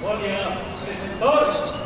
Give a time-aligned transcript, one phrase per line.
[0.00, 1.79] Bom dia, presentor.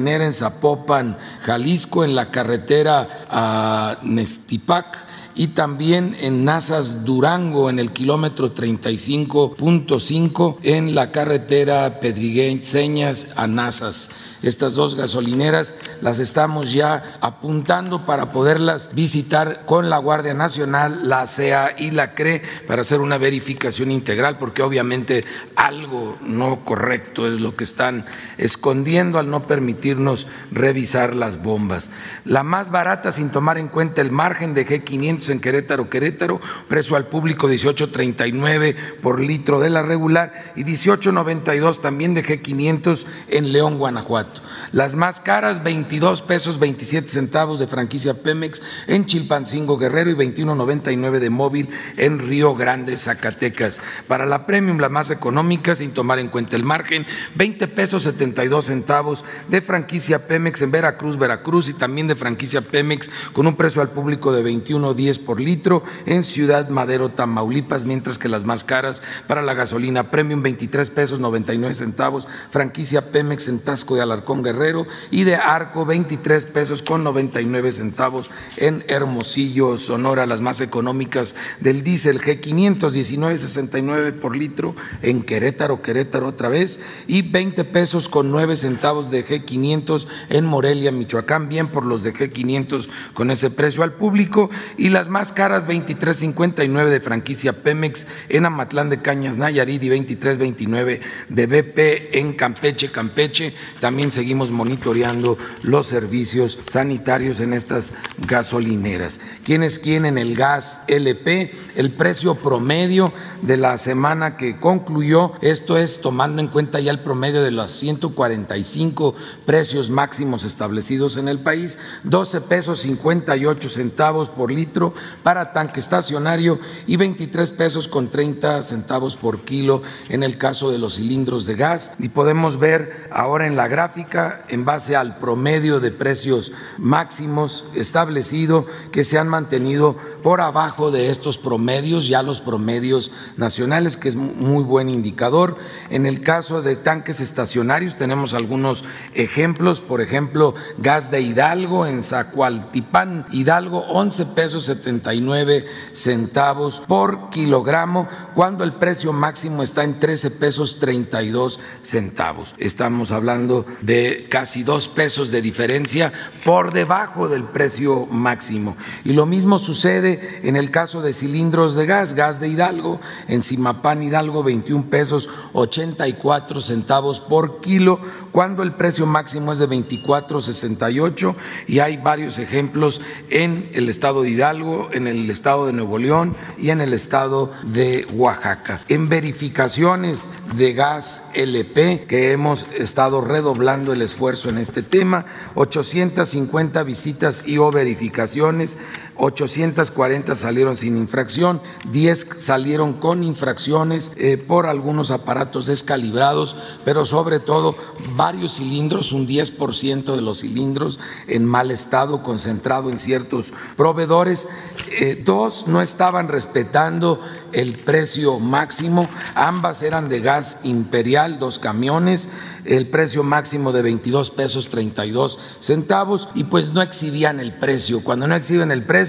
[0.06, 5.07] en Zapopan, Jalisco, en la carretera a Nestipac
[5.38, 14.10] y también en Nazas Durango, en el kilómetro 35.5, en la carretera Pedrigueñas a Nazas.
[14.42, 21.28] Estas dos gasolineras las estamos ya apuntando para poderlas visitar con la Guardia Nacional, la
[21.28, 25.24] CEA y la CRE para hacer una verificación integral, porque obviamente
[25.56, 28.08] algo no correcto es lo que están
[28.40, 31.92] escondiendo al no permitirnos revisar las bombas.
[32.26, 36.96] La más barata sin tomar en cuenta el margen de G500 en Querétaro, Querétaro, precio
[36.96, 43.78] al público 18.39 por litro de la regular y 18.92 también de G500 en León,
[43.78, 44.42] Guanajuato.
[44.72, 51.20] Las más caras, 22 pesos 27 centavos de franquicia Pemex en Chilpancingo Guerrero y 21.99
[51.20, 53.80] de móvil en Río Grande, Zacatecas.
[54.08, 58.66] Para la premium, la más económica, sin tomar en cuenta el margen, 20 pesos 72
[58.66, 63.82] centavos de franquicia Pemex en Veracruz, Veracruz y también de franquicia Pemex con un precio
[63.82, 69.02] al público de 21.10 por litro en Ciudad Madero, Tamaulipas, mientras que las más caras
[69.28, 74.86] para la gasolina premium 23 pesos 99 centavos, franquicia Pemex en Tasco de Alarcón Guerrero
[75.12, 81.84] y de Arco 23 pesos con 99 centavos en Hermosillo, Sonora, las más económicas del
[81.84, 88.56] diésel G500 19.69 por litro en Querétaro, Querétaro otra vez y 20 pesos con 9
[88.56, 93.94] centavos de G500 en Morelia, Michoacán, bien por los de G500 con ese precio al
[93.94, 99.90] público y las más caras 23.59 de franquicia Pemex en Amatlán de Cañas, Nayarit y
[99.90, 107.94] 23.29 de BP en Campeche, Campeche, también seguimos monitoreando los servicios sanitarios en estas
[108.28, 109.20] gasolineras.
[109.44, 111.52] ¿Quién es el gas LP?
[111.76, 117.00] El precio promedio de la semana que concluyó, esto es tomando en cuenta ya el
[117.00, 119.16] promedio de los 145
[119.46, 124.87] precios máximos establecidos en el país, 12 pesos 58 centavos por litro
[125.24, 130.78] para tanque estacionario y 23 pesos con 30 centavos por kilo en el caso de
[130.78, 131.94] los cilindros de gas.
[132.00, 138.66] Y podemos ver ahora en la gráfica en base al promedio de precios máximos establecido
[138.92, 144.16] que se han mantenido por abajo de estos promedios, ya los promedios nacionales, que es
[144.16, 145.58] muy buen indicador.
[145.90, 152.02] En el caso de tanques estacionarios tenemos algunos ejemplos, por ejemplo, gas de Hidalgo en
[152.02, 160.32] Zacualtipán, Hidalgo, 11 pesos 79 centavos por kilogramo, cuando el precio máximo está en 13
[160.32, 162.54] pesos 32 centavos.
[162.58, 166.14] Estamos hablando de casi dos pesos de diferencia
[166.46, 168.78] por debajo del precio máximo.
[169.04, 173.42] Y lo mismo sucede en el caso de cilindros de gas, gas de Hidalgo, en
[173.42, 178.00] Simapán Hidalgo 21 pesos 84 centavos por kilo,
[178.38, 181.36] cuando el precio máximo es de 24.68
[181.66, 183.02] y hay varios ejemplos
[183.32, 187.52] en el estado de Hidalgo, en el estado de Nuevo León y en el estado
[187.64, 188.82] de Oaxaca.
[188.90, 195.26] En verificaciones de gas LP que hemos estado redoblando el esfuerzo en este tema,
[195.56, 198.78] 850 visitas y o verificaciones,
[199.18, 206.56] 840 salieron sin infracción, 10 salieron con infracciones eh, por algunos aparatos descalibrados,
[206.86, 207.76] pero sobre todo
[208.16, 214.48] varios cilindros, un 10% de los cilindros en mal estado, concentrado en ciertos proveedores.
[214.92, 217.20] Eh, dos no estaban respetando
[217.54, 222.30] el precio máximo, ambas eran de gas imperial, dos camiones,
[222.66, 228.04] el precio máximo de 22 pesos 32 centavos y pues no exhibían el precio.
[228.04, 229.07] Cuando no exhiben el precio,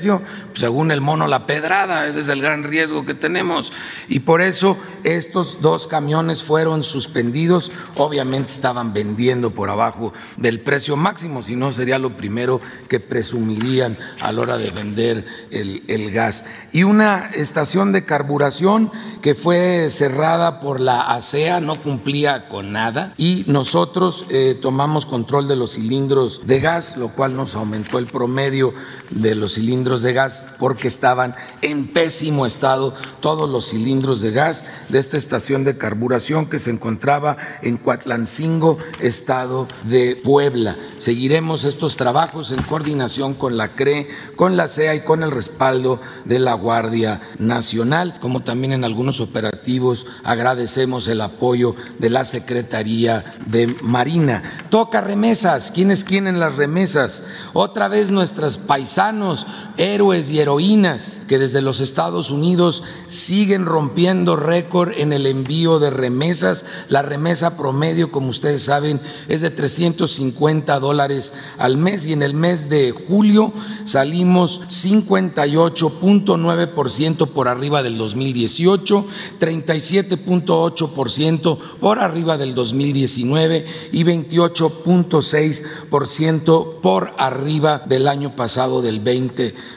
[0.55, 3.73] según el mono la pedrada, ese es el gran riesgo que tenemos.
[4.09, 10.97] Y por eso estos dos camiones fueron suspendidos, obviamente estaban vendiendo por abajo del precio
[10.97, 16.47] máximo, si no sería lo primero que presumirían a la hora de vender el, gas.
[16.73, 18.91] Y una estación de carburación
[19.21, 25.49] que fue cerrada por la ASEA, no cumplía con nada y nosotros eh, tomamos control
[25.49, 28.73] de los cilindros de gas, lo cual nos aumentó el promedio
[29.11, 34.65] de los cilindros de gas porque estaban en pésimo estado todos los cilindros de gas
[34.91, 40.77] de esta estación de carburación que se encontraba en Cuatlancingo, estado de Puebla.
[40.99, 46.01] Seguiremos estos trabajos en coordinación con la CRE, con la CEA y con el respaldo
[46.27, 53.25] de la Guardia Nacional, como también en algunos operativos agradecemos el apoyo de la Secretaría
[53.47, 54.43] de Marina.
[54.69, 55.71] Toca remesas.
[55.71, 57.25] ¿Quiénes quieren las remesas?
[57.53, 59.47] Otra vez nuestros paisanos,
[59.79, 65.91] héroes y heroínas que desde los Estados Unidos siguen rompiendo récord en el envío de
[65.91, 66.67] remesas.
[66.89, 72.35] La remesa promedio, como ustedes saben, es de 350 dólares al mes y en el
[72.35, 73.53] mes de julio
[73.85, 79.07] salimos 58.9% por arriba del 2018,
[79.41, 89.68] 37.8% por arriba del 2019 y 28.6% por arriba del año pasado del 2020.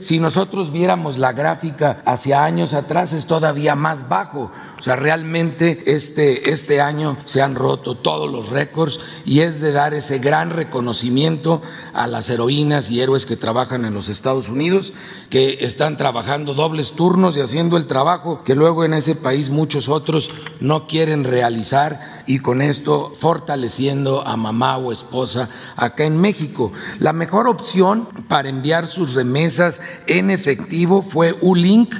[0.00, 4.50] Si nosotros viéramos la gráfica hacia años atrás es todavía más bajo.
[4.78, 9.72] O sea, realmente este, este año se han roto todos los récords y es de
[9.72, 11.62] dar ese gran reconocimiento
[11.92, 14.92] a las heroínas y héroes que trabajan en los Estados Unidos,
[15.30, 19.88] que están trabajando dobles turnos y haciendo el trabajo que luego en ese país muchos
[19.88, 26.72] otros no quieren realizar y con esto fortaleciendo a mamá o esposa acá en México.
[26.98, 31.94] La mejor opción para enviar sus remesas en efectivo fue Ulink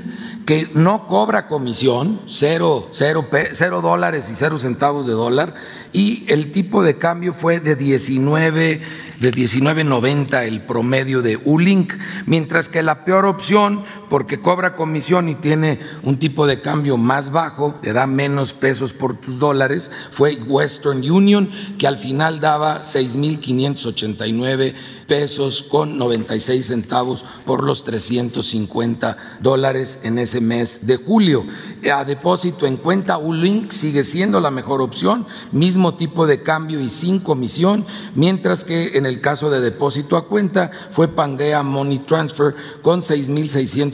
[0.45, 5.55] que no cobra comisión, cero, cero, cero, dólares y cero centavos de dólar,
[5.93, 8.83] y el tipo de cambio fue de 19
[9.21, 11.95] de 19.90 el promedio de Ulink,
[12.27, 17.33] mientras que la peor opción, porque cobra comisión y tiene un tipo de cambio más
[17.33, 22.83] bajo, te da menos pesos por tus dólares, fue Western Union, que al final daba
[22.83, 24.75] 6.589
[25.07, 31.47] pesos con 96 centavos por los 350 dólares en ese mes de julio.
[31.91, 36.91] A depósito en cuenta, Ulink sigue siendo la mejor opción, mismo tipo de cambio y
[36.91, 42.55] sin comisión, mientras que en el caso de depósito a cuenta fue Pangea Money Transfer
[42.83, 43.01] con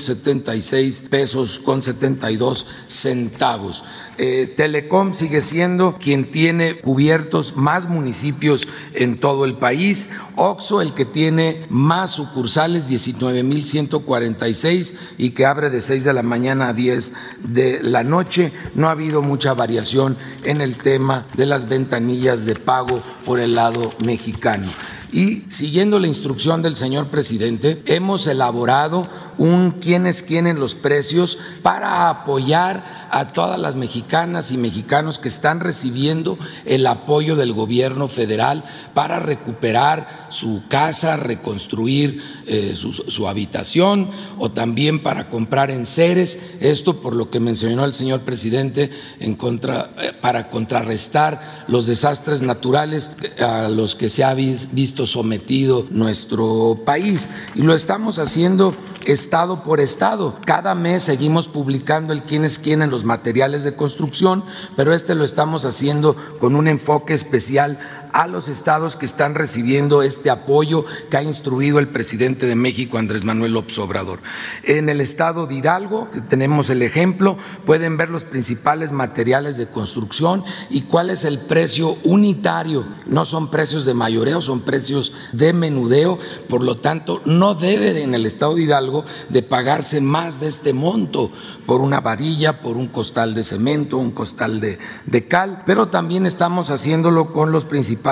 [0.08, 3.84] 6.676 pesos con 72 centavos.
[4.16, 10.10] Eh, Telecom sigue siendo quien tiene cubiertos más municipios en todo el país.
[10.36, 16.68] Oxo, el que tiene más sucursales, 19.146 y que abre de 6 de la mañana
[16.68, 17.12] a 10
[17.44, 18.52] de la noche.
[18.74, 23.54] No ha habido mucha variación en el tema de las ventanillas de pago por el
[23.54, 24.68] lado mexicano.
[25.12, 29.02] Y siguiendo la instrucción del señor presidente, hemos elaborado
[29.38, 35.18] un quién es quién en los precios para apoyar a todas las mexicanas y mexicanos
[35.18, 43.28] que están recibiendo el apoyo del gobierno federal para recuperar su casa, reconstruir eh, su,
[43.28, 46.56] habitación o también para comprar enseres.
[46.60, 53.68] Esto por lo que mencionó el señor presidente eh, para contrarrestar los desastres naturales a
[53.68, 57.30] los que se ha visto sometido nuestro país.
[57.54, 58.74] Y lo estamos haciendo
[59.04, 60.36] estado por estado.
[60.44, 64.44] Cada mes seguimos publicando el quién es quién en los materiales de construcción,
[64.76, 67.78] pero este lo estamos haciendo con un enfoque especial
[68.18, 72.98] a los estados que están recibiendo este apoyo que ha instruido el presidente de México,
[72.98, 74.18] Andrés Manuel López Obrador.
[74.64, 79.68] En el estado de Hidalgo, que tenemos el ejemplo, pueden ver los principales materiales de
[79.68, 82.88] construcción y cuál es el precio unitario.
[83.06, 88.14] No son precios de mayoreo, son precios de menudeo, por lo tanto, no debe en
[88.14, 91.30] el estado de Hidalgo de pagarse más de este monto
[91.66, 96.26] por una varilla, por un costal de cemento, un costal de, de cal, pero también
[96.26, 98.07] estamos haciéndolo con los principales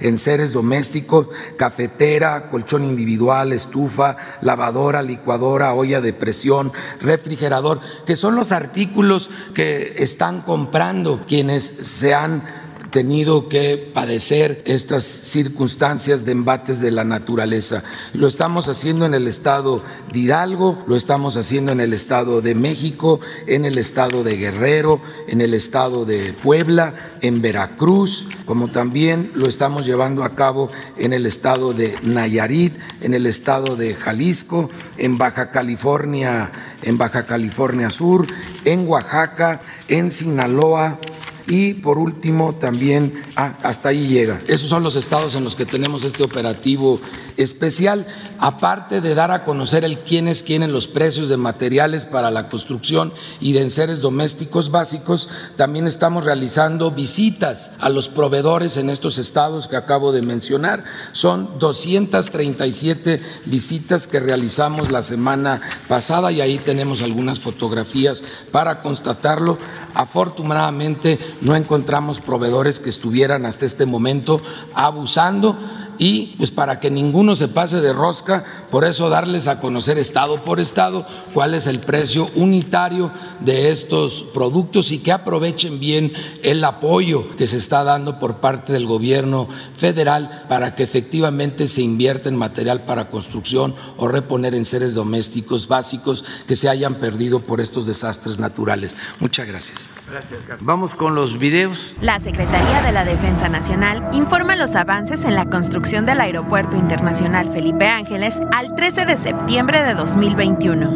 [0.00, 8.34] en seres domésticos, cafetera, colchón individual, estufa, lavadora, licuadora, olla de presión, refrigerador, que son
[8.34, 16.80] los artículos que están comprando quienes se han tenido que padecer estas circunstancias de embates
[16.80, 17.82] de la naturaleza.
[18.12, 22.54] Lo estamos haciendo en el estado de Hidalgo, lo estamos haciendo en el estado de
[22.54, 29.32] México, en el estado de Guerrero, en el estado de Puebla, en Veracruz, como también
[29.34, 34.70] lo estamos llevando a cabo en el estado de Nayarit, en el estado de Jalisco,
[34.96, 36.50] en Baja California,
[36.82, 38.26] en Baja California Sur,
[38.64, 40.98] en Oaxaca, en Sinaloa,
[41.46, 44.40] y por último también, ah, hasta ahí llega.
[44.48, 47.00] Esos son los estados en los que tenemos este operativo
[47.36, 48.06] especial,
[48.38, 53.12] aparte de dar a conocer el quiénes quieren los precios de materiales para la construcción
[53.40, 59.68] y de enseres domésticos básicos, también estamos realizando visitas a los proveedores en estos estados
[59.68, 60.84] que acabo de mencionar.
[61.12, 69.58] Son 237 visitas que realizamos la semana pasada y ahí tenemos algunas fotografías para constatarlo.
[69.94, 74.40] Afortunadamente no encontramos proveedores que estuvieran hasta este momento
[74.74, 75.56] abusando
[75.98, 80.42] y pues para que ninguno se pase de rosca, por eso darles a conocer estado
[80.42, 83.10] por estado cuál es el precio unitario
[83.40, 86.12] de estos productos y que aprovechen bien
[86.42, 91.82] el apoyo que se está dando por parte del gobierno federal para que efectivamente se
[91.82, 97.40] invierta en material para construcción o reponer en seres domésticos básicos que se hayan perdido
[97.40, 98.96] por estos desastres naturales.
[99.20, 99.90] Muchas gracias.
[100.10, 100.40] Gracias.
[100.60, 101.94] Vamos con los videos.
[102.00, 107.48] La Secretaría de la Defensa Nacional informa los avances en la construcción del Aeropuerto Internacional
[107.48, 110.88] Felipe Ángeles al 13 de septiembre de 2021.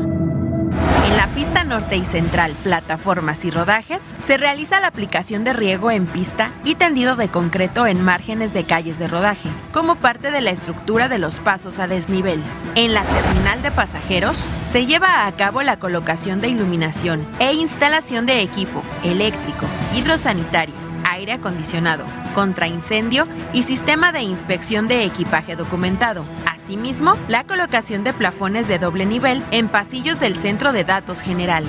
[1.07, 5.93] En la pista norte y central, plataformas y rodajes, se realiza la aplicación de riego
[5.93, 10.41] en pista y tendido de concreto en márgenes de calles de rodaje, como parte de
[10.41, 12.43] la estructura de los pasos a desnivel.
[12.75, 18.27] En la terminal de pasajeros, se lleva a cabo la colocación de iluminación e instalación
[18.27, 26.25] de equipo eléctrico, hidrosanitario, aire acondicionado, contra incendio y sistema de inspección de equipaje documentado.
[26.47, 31.65] Asimismo, la colocación de plafones de doble nivel en pasillos del Centro de Datos General.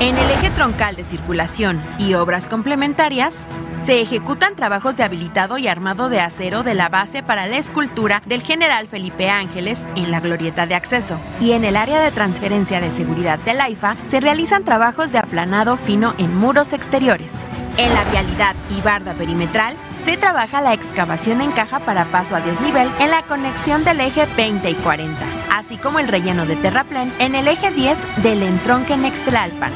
[0.00, 3.46] En el eje troncal de circulación y obras complementarias,
[3.78, 8.22] se ejecutan trabajos de habilitado y armado de acero de la base para la escultura
[8.26, 11.18] del general Felipe Ángeles en la glorieta de acceso.
[11.40, 15.76] Y en el área de transferencia de seguridad del AIFA se realizan trabajos de aplanado
[15.76, 17.32] fino en muros exteriores.
[17.76, 22.40] En la vialidad y barda perimetral se trabaja la excavación en caja para paso a
[22.40, 25.18] desnivel en la conexión del eje 20 y 40,
[25.50, 29.72] así como el relleno de terraplén en el eje 10 del entronque Nextlalpan.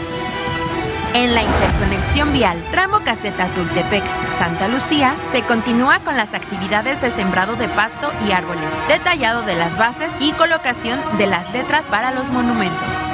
[1.15, 7.57] En la interconexión vial tramo caseta Tultepec-Santa Lucía se continúa con las actividades de sembrado
[7.57, 12.29] de pasto y árboles, detallado de las bases y colocación de las letras para los
[12.29, 13.09] monumentos.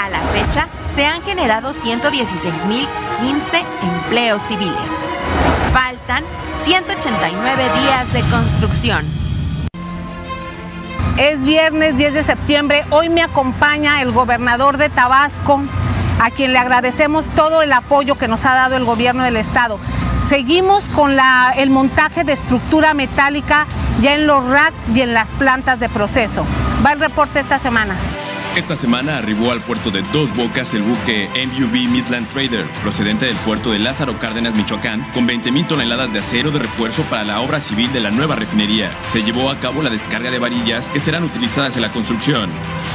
[0.00, 5.17] A la fecha, se han generado 116.015 empleos civiles.
[5.72, 6.24] Faltan
[6.62, 9.04] 189 días de construcción.
[11.18, 12.84] Es viernes 10 de septiembre.
[12.90, 15.60] Hoy me acompaña el gobernador de Tabasco,
[16.20, 19.78] a quien le agradecemos todo el apoyo que nos ha dado el gobierno del estado.
[20.24, 21.16] Seguimos con
[21.56, 23.66] el montaje de estructura metálica
[24.00, 26.46] ya en los racks y en las plantas de proceso.
[26.84, 27.94] Va el reporte esta semana.
[28.56, 33.36] Esta semana arribó al puerto de Dos Bocas el buque MUV Midland Trader, procedente del
[33.36, 37.60] puerto de Lázaro Cárdenas, Michoacán, con 20.000 toneladas de acero de refuerzo para la obra
[37.60, 38.90] civil de la nueva refinería.
[39.12, 42.50] Se llevó a cabo la descarga de varillas que serán utilizadas en la construcción.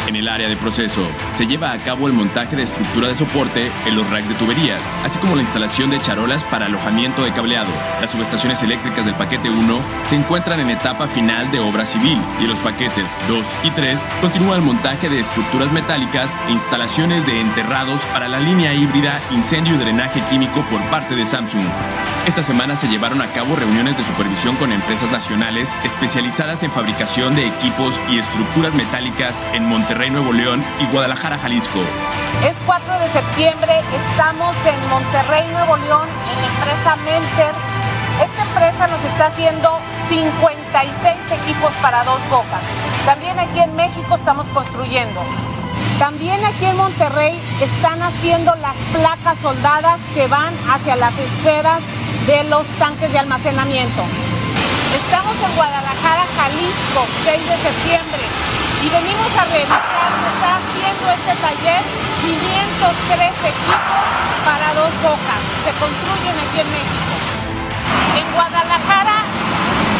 [0.08, 1.02] En el área de proceso,
[1.34, 4.82] se lleva a cabo el montaje de estructura de soporte en los racks de tuberías,
[5.06, 7.72] así como la instalación de charolas para alojamiento de cableado.
[8.02, 12.48] Las subestaciones eléctricas del paquete 1 se encuentran en etapa final de obra civil y
[12.48, 18.01] los paquetes 2 y 3 continúa el montaje de estructura metálicas e instalaciones de enterrados
[18.13, 21.65] para la línea híbrida incendio y drenaje químico por parte de Samsung.
[22.25, 27.36] Esta semana se llevaron a cabo reuniones de supervisión con empresas nacionales especializadas en fabricación
[27.36, 31.79] de equipos y estructuras metálicas en Monterrey, Nuevo León y Guadalajara, Jalisco.
[32.43, 37.53] Es 4 de septiembre, estamos en Monterrey, Nuevo León, en la empresa Menter.
[38.23, 39.79] Esta empresa nos está haciendo
[40.10, 42.62] 56 equipos para dos bocas.
[43.06, 45.22] También aquí en México estamos construyendo.
[46.00, 51.82] También aquí en Monterrey están haciendo las placas soldadas que van hacia las esferas
[52.28, 54.02] de los tanques de almacenamiento.
[54.94, 58.24] Estamos en Guadalajara, Jalisco, 6 de septiembre,
[58.84, 61.82] y venimos a revisar, se está haciendo este taller,
[62.22, 64.06] 503 equipos
[64.46, 67.13] para dos bocas, se construyen aquí en México.
[68.20, 69.33] En Guadalajara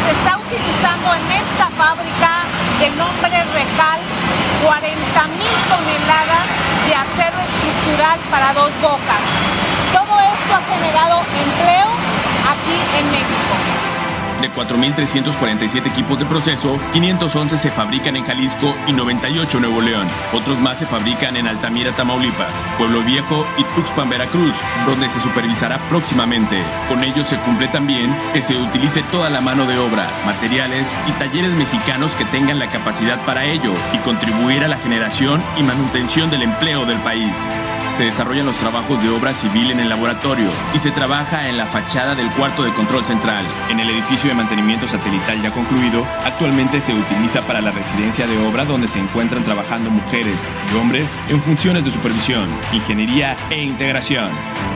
[0.04, 2.44] se está utilizando en esta fábrica
[2.78, 4.00] de nombre Recal
[4.62, 6.44] 40 mil toneladas
[6.84, 9.22] de acero estructural para dos bocas.
[9.92, 11.88] Todo esto ha generado empleo
[12.52, 13.73] aquí en México.
[14.44, 20.06] De 4.347 equipos de proceso, 511 se fabrican en Jalisco y 98 en Nuevo León.
[20.34, 24.54] Otros más se fabrican en Altamira, Tamaulipas, Pueblo Viejo y Tuxpan, Veracruz,
[24.84, 26.58] donde se supervisará próximamente.
[26.90, 31.12] Con ello se cumple también que se utilice toda la mano de obra, materiales y
[31.12, 36.28] talleres mexicanos que tengan la capacidad para ello y contribuir a la generación y manutención
[36.28, 37.32] del empleo del país.
[37.96, 41.66] Se desarrollan los trabajos de obra civil en el laboratorio y se trabaja en la
[41.66, 43.44] fachada del cuarto de control central.
[43.68, 48.36] En el edificio de mantenimiento satelital ya concluido, actualmente se utiliza para la residencia de
[48.38, 54.28] obra donde se encuentran trabajando mujeres y hombres en funciones de supervisión, ingeniería e integración.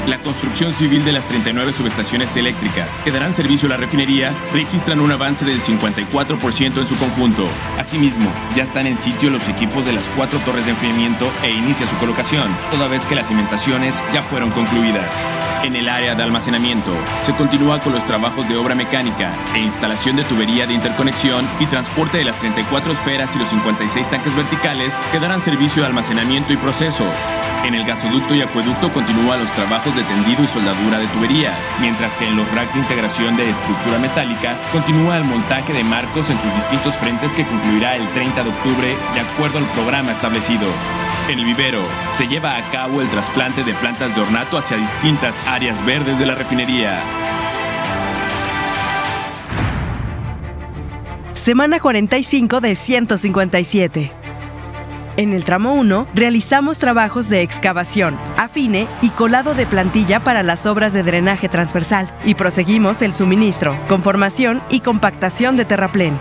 [0.09, 5.01] La construcción civil de las 39 subestaciones eléctricas que darán servicio a la refinería registran
[5.01, 7.47] un avance del 54% en su conjunto.
[7.79, 11.87] Asimismo, ya están en sitio los equipos de las cuatro torres de enfriamiento e inicia
[11.87, 15.15] su colocación, toda vez que las cimentaciones ya fueron concluidas.
[15.63, 16.93] En el área de almacenamiento,
[17.27, 21.67] se continúa con los trabajos de obra mecánica e instalación de tubería de interconexión y
[21.67, 26.55] transporte de las 34 esferas y los 56 tanques verticales que darán servicio de almacenamiento
[26.55, 27.05] y proceso.
[27.65, 32.15] En el gasoducto y acueducto continúan los trabajos de tendido y soldadura de tubería, mientras
[32.15, 36.39] que en los racks de integración de estructura metálica continúa el montaje de marcos en
[36.39, 40.67] sus distintos frentes que concluirá el 30 de octubre de acuerdo al programa establecido.
[41.29, 41.83] En el vivero
[42.13, 46.27] se lleva a cabo el trasplante de plantas de ornato hacia distintas áreas verdes de
[46.27, 47.03] la refinería.
[51.35, 54.18] Semana 45 de 157.
[55.19, 60.65] En el tramo 1 realizamos trabajos de excavación, afine y colado de plantilla para las
[60.65, 66.17] obras de drenaje transversal y proseguimos el suministro, conformación y compactación de terraplén.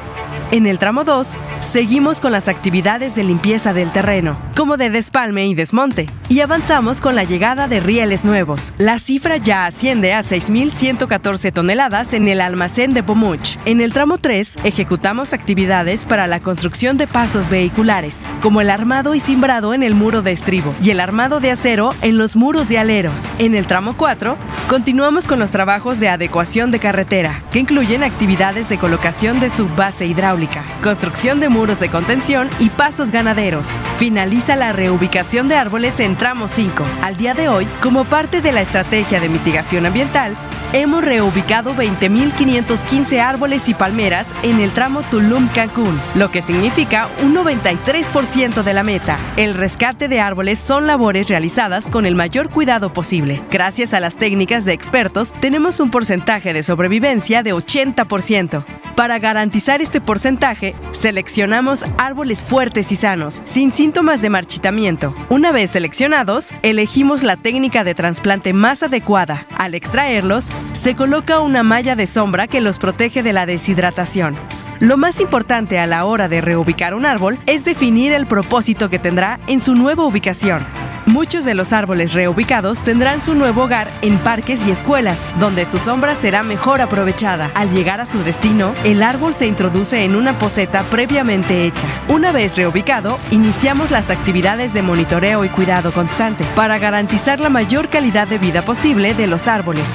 [0.50, 5.46] En el tramo 2, seguimos con las actividades de limpieza del terreno, como de despalme
[5.46, 8.74] y desmonte, y avanzamos con la llegada de rieles nuevos.
[8.78, 13.58] La cifra ya asciende a 6.114 toneladas en el almacén de Pomuch.
[13.66, 19.16] En el tramo 3, ejecutamos actividades para la construcción de pasos vehiculares, como el armado
[19.16, 22.70] y cimbrado en el muro de estribo y el armado de acero en los muros
[22.70, 23.32] de aleros.
[23.40, 24.38] En el tramo 4,
[24.70, 30.06] continuamos con los trabajos de adecuación de carretera, que incluyen actividades de colocación de subbase
[30.06, 33.78] hidráulica construcción de muros de contención y pasos ganaderos.
[33.98, 36.84] Finaliza la reubicación de árboles en tramo 5.
[37.02, 40.36] Al día de hoy, como parte de la estrategia de mitigación ambiental,
[40.74, 48.64] hemos reubicado 20.515 árboles y palmeras en el tramo Tulum-Cancún, lo que significa un 93%
[48.64, 49.18] de la meta.
[49.38, 53.42] El rescate de árboles son labores realizadas con el mayor cuidado posible.
[53.52, 58.66] Gracias a las técnicas de expertos, tenemos un porcentaje de sobrevivencia de 80%.
[58.96, 65.14] Para garantizar este porcentaje, seleccionamos árboles fuertes y sanos, sin síntomas de marchitamiento.
[65.30, 69.46] Una vez seleccionados, elegimos la técnica de trasplante más adecuada.
[69.56, 74.36] Al extraerlos, se coloca una malla de sombra que los protege de la deshidratación.
[74.80, 79.00] Lo más importante a la hora de reubicar un árbol es definir el propósito que
[79.00, 80.68] tendrá en su nueva ubicación.
[81.08, 85.80] Muchos de los árboles reubicados tendrán su nuevo hogar en parques y escuelas, donde su
[85.80, 87.50] sombra será mejor aprovechada.
[87.56, 91.88] Al llegar a su destino, el árbol se introduce en una poseta previamente hecha.
[92.10, 97.88] Una vez reubicado, iniciamos las actividades de monitoreo y cuidado constante para garantizar la mayor
[97.88, 99.94] calidad de vida posible de los árboles.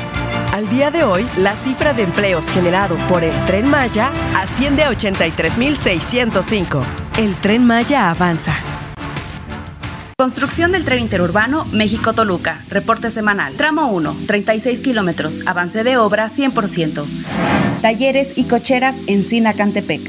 [0.52, 4.90] Al día de hoy, la cifra de empleos generado por el Tren Maya asciende a
[4.90, 6.84] 83.605.
[7.16, 8.54] El Tren Maya avanza.
[10.18, 12.60] Construcción del tren interurbano México-Toluca.
[12.68, 13.54] Reporte semanal.
[13.54, 15.40] Tramo 1, 36 kilómetros.
[15.46, 17.02] Avance de obra 100%.
[17.80, 20.02] Talleres y cocheras en Sinacantepec.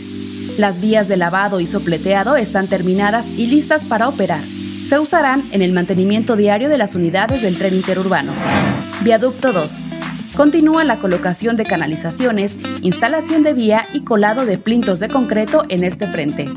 [0.57, 4.43] Las vías de lavado y sopleteado están terminadas y listas para operar.
[4.85, 8.33] Se usarán en el mantenimiento diario de las unidades del tren interurbano.
[9.03, 9.92] Viaducto 2
[10.35, 15.83] Continúa la colocación de canalizaciones, instalación de vía y colado de plintos de concreto en
[15.83, 16.51] este frente.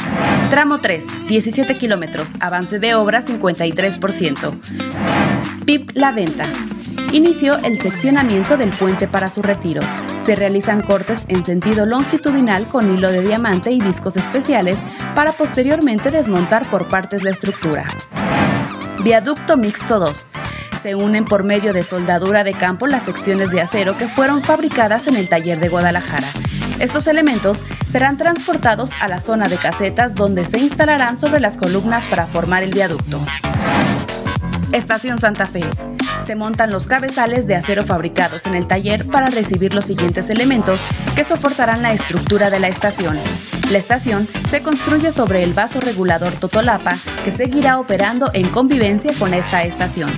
[0.48, 4.58] Tramo 3, 17 kilómetros, avance de obra 53%.
[5.66, 6.46] PIP La Venta.
[7.12, 9.82] Inició el seccionamiento del puente para su retiro.
[10.20, 14.80] Se realizan cortes en sentido longitudinal con hilo de diamante y discos especiales
[15.14, 17.86] para posteriormente desmontar por partes la estructura.
[19.02, 20.26] Viaducto Mixto 2
[20.86, 25.08] se unen por medio de soldadura de campo las secciones de acero que fueron fabricadas
[25.08, 26.28] en el taller de Guadalajara.
[26.78, 32.06] Estos elementos serán transportados a la zona de casetas donde se instalarán sobre las columnas
[32.06, 33.20] para formar el viaducto.
[34.70, 35.64] Estación Santa Fe.
[36.20, 40.80] Se montan los cabezales de acero fabricados en el taller para recibir los siguientes elementos
[41.16, 43.18] que soportarán la estructura de la estación.
[43.70, 49.34] La estación se construye sobre el vaso regulador Totolapa, que seguirá operando en convivencia con
[49.34, 50.14] esta estación.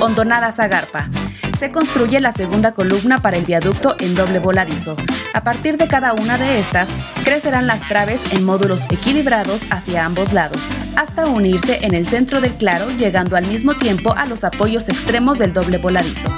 [0.00, 1.08] Hondonada Zagarpa.
[1.56, 4.96] Se construye la segunda columna para el viaducto en doble voladizo.
[5.32, 6.88] A partir de cada una de estas,
[7.24, 10.60] crecerán las traves en módulos equilibrados hacia ambos lados,
[10.96, 15.38] hasta unirse en el centro del claro, llegando al mismo tiempo a los apoyos extremos
[15.38, 16.36] del doble voladizo.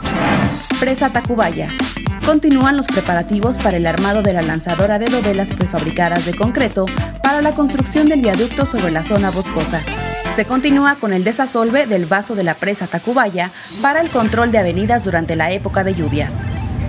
[0.78, 1.70] Presa Tacubaya.
[2.24, 6.86] Continúan los preparativos para el armado de la lanzadora de dovelas prefabricadas de concreto
[7.22, 9.80] para la construcción del viaducto sobre la zona boscosa.
[10.32, 13.50] Se continúa con el desasolve del vaso de la presa Tacubaya
[13.82, 16.40] para el control de avenidas durante la época de lluvias.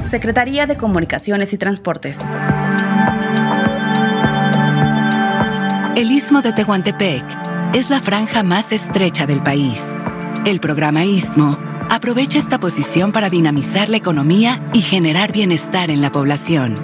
[0.06, 2.22] Secretaría de Comunicaciones y Transportes.
[5.96, 7.26] El istmo de Tehuantepec
[7.74, 9.82] es la franja más estrecha del país.
[10.46, 16.12] El programa Istmo aprovecha esta posición para dinamizar la economía y generar bienestar en la
[16.12, 16.76] población.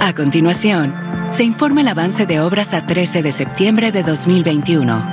[0.00, 0.94] A continuación,
[1.30, 5.04] se informa el avance de obras a 13 de septiembre de 2021.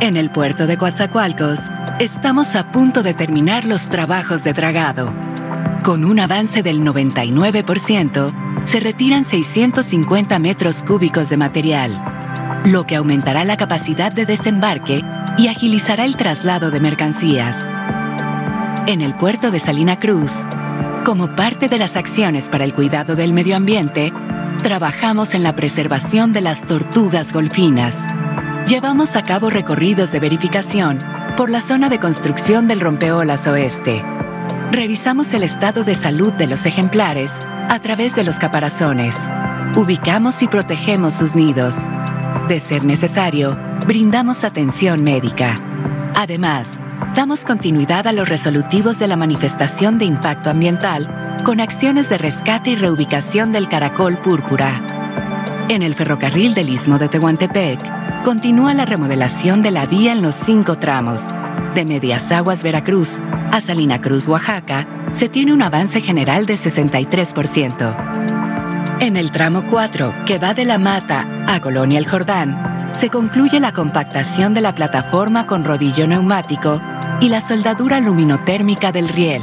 [0.00, 1.58] En el puerto de Coatzacoalcos,
[1.98, 5.14] estamos a punto de terminar los trabajos de dragado.
[5.82, 12.12] Con un avance del 99%, se retiran 650 metros cúbicos de material
[12.64, 15.02] lo que aumentará la capacidad de desembarque
[15.38, 17.71] y agilizará el traslado de mercancías.
[18.86, 20.32] En el puerto de Salina Cruz,
[21.04, 24.12] como parte de las acciones para el cuidado del medio ambiente,
[24.60, 27.96] trabajamos en la preservación de las tortugas golfinas.
[28.66, 30.98] Llevamos a cabo recorridos de verificación
[31.36, 34.02] por la zona de construcción del rompeolas oeste.
[34.72, 37.30] Revisamos el estado de salud de los ejemplares
[37.68, 39.14] a través de los caparazones.
[39.76, 41.76] Ubicamos y protegemos sus nidos.
[42.48, 45.54] De ser necesario, brindamos atención médica.
[46.16, 46.66] Además,
[47.14, 52.70] damos continuidad a los resolutivos de la manifestación de impacto ambiental con acciones de rescate
[52.70, 54.80] y reubicación del caracol púrpura.
[55.68, 57.80] En el ferrocarril del Istmo de Tehuantepec,
[58.24, 61.20] continúa la remodelación de la vía en los cinco tramos.
[61.74, 63.18] De Medias Aguas, Veracruz,
[63.50, 68.98] a Salina Cruz, Oaxaca, se tiene un avance general de 63%.
[69.00, 73.58] En el tramo 4, que va de La Mata a Colonia El Jordán, se concluye
[73.58, 76.80] la compactación de la plataforma con rodillo neumático
[77.22, 79.42] y la soldadura luminotérmica del riel.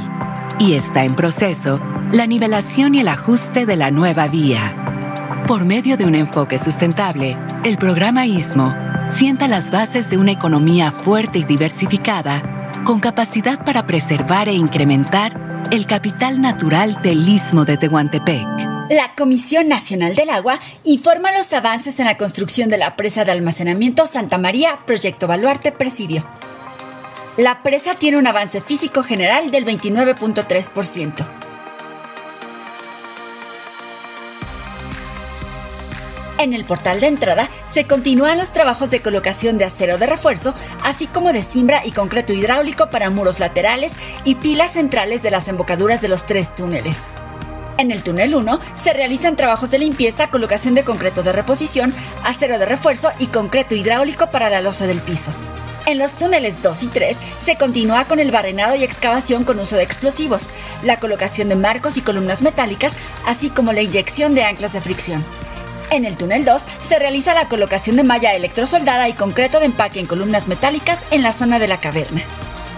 [0.60, 1.80] Y está en proceso
[2.12, 5.46] la nivelación y el ajuste de la nueva vía.
[5.48, 8.76] Por medio de un enfoque sustentable, el programa ISMO
[9.10, 15.68] sienta las bases de una economía fuerte y diversificada con capacidad para preservar e incrementar
[15.72, 18.46] el capital natural del Istmo de Tehuantepec.
[18.89, 23.32] La Comisión Nacional del Agua informa los avances en la construcción de la presa de
[23.32, 26.26] almacenamiento Santa María, Proyecto Baluarte Presidio.
[27.39, 31.25] La presa tiene un avance físico general del 29.3%.
[36.38, 40.54] En el portal de entrada se continúan los trabajos de colocación de acero de refuerzo,
[40.84, 43.93] así como de cimbra y concreto hidráulico para muros laterales
[44.25, 47.08] y pilas centrales de las embocaduras de los tres túneles.
[47.78, 51.93] En el túnel 1 se realizan trabajos de limpieza, colocación de concreto de reposición,
[52.25, 55.32] acero de refuerzo y concreto hidráulico para la losa del piso.
[55.89, 59.75] En los túneles 2 y 3 se continúa con el barrenado y excavación con uso
[59.75, 60.47] de explosivos,
[60.84, 62.93] la colocación de marcos y columnas metálicas,
[63.25, 65.25] así como la inyección de anclas de fricción.
[65.89, 69.99] En el túnel 2 se realiza la colocación de malla electrosoldada y concreto de empaque
[69.99, 72.21] en columnas metálicas en la zona de la caverna.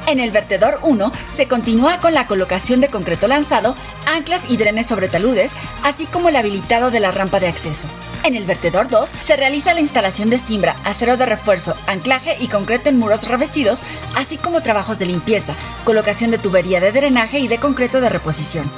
[0.08, 4.88] En el vertedor 1 se continúa con la colocación de concreto lanzado, anclas y drenes
[4.88, 5.52] sobre taludes,
[5.84, 7.90] así como el habilitado de la rampa de acceso.
[8.24, 12.48] En el vertedor 2 se realiza la instalación de cimbra, acero de refuerzo, anclaje y
[12.48, 13.82] concreto en muros revestidos,
[14.16, 15.54] así como trabajos de limpieza,
[15.86, 18.70] colocación de tubería de drenaje y de concreto de reposición.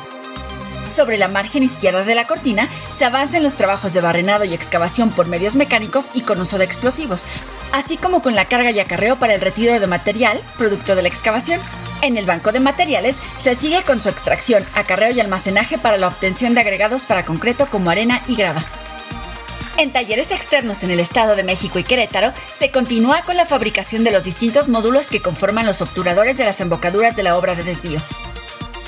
[0.88, 4.54] Sobre la margen izquierda de la cortina se avanza en los trabajos de barrenado y
[4.54, 7.26] excavación por medios mecánicos y con uso de explosivos,
[7.74, 11.08] así como con la carga y acarreo para el retiro de material, producto de la
[11.10, 11.60] excavación.
[12.02, 16.08] En el banco de materiales se sigue con su extracción, acarreo y almacenaje para la
[16.08, 18.64] obtención de agregados para concreto como arena y grava.
[19.78, 24.04] En talleres externos en el Estado de México y Querétaro se continúa con la fabricación
[24.04, 27.64] de los distintos módulos que conforman los obturadores de las embocaduras de la obra de
[27.64, 28.00] desvío.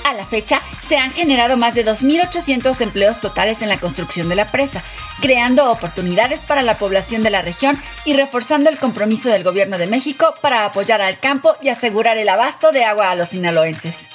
[0.03, 4.35] A la fecha, se han generado más de 2.800 empleos totales en la construcción de
[4.35, 4.83] la presa,
[5.19, 9.87] creando oportunidades para la población de la región y reforzando el compromiso del Gobierno de
[9.87, 14.07] México para apoyar al campo y asegurar el abasto de agua a los sinaloenses.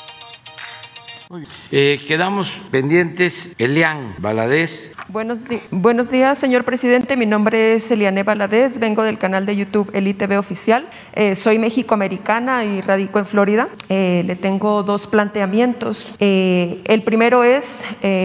[1.70, 4.96] Eh, quedamos pendientes, Elian Valadez.
[5.06, 5.40] Buenos,
[5.70, 7.16] buenos, días, señor presidente.
[7.16, 10.88] Mi nombre es Eliane Valadez, vengo del canal de YouTube Elite Oficial.
[11.12, 13.68] Eh, soy mexicoamericana y radico en Florida.
[13.88, 16.14] Eh, le tengo dos planteamientos.
[16.18, 17.84] el primero es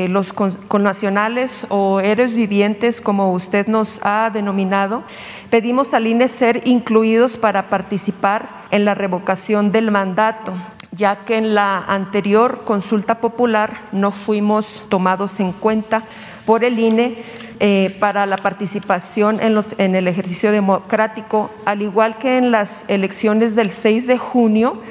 [0.10, 5.04] los connacionales o héroes vivientes, como usted nos ha denominado.
[5.52, 10.54] Pedimos al INE ser incluidos para participar en la revocación del mandato
[10.96, 16.04] ya que en la anterior consulta popular no fuimos tomados en cuenta
[16.46, 17.24] por el INE
[17.60, 22.86] eh, para la participación en, los, en el ejercicio democrático, al igual que en las
[22.88, 24.82] elecciones del 6 de junio,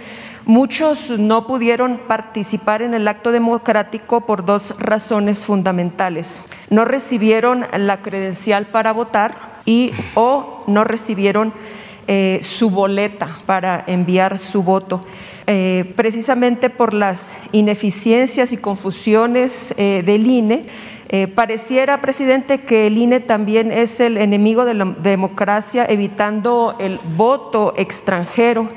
[0.46, 6.42] Muchos no pudieron participar en el acto democrático por dos razones fundamentales.
[6.68, 11.54] No recibieron la credencial para votar y o no recibieron
[12.06, 15.00] eh, su boleta para enviar su voto.
[15.46, 20.66] Eh, precisamente por las ineficiencias y confusiones eh, del INE,
[21.36, 27.72] pareciera, presidente, que el INE también es el enemigo de la democracia, evitando el voto
[27.76, 28.68] extranjero.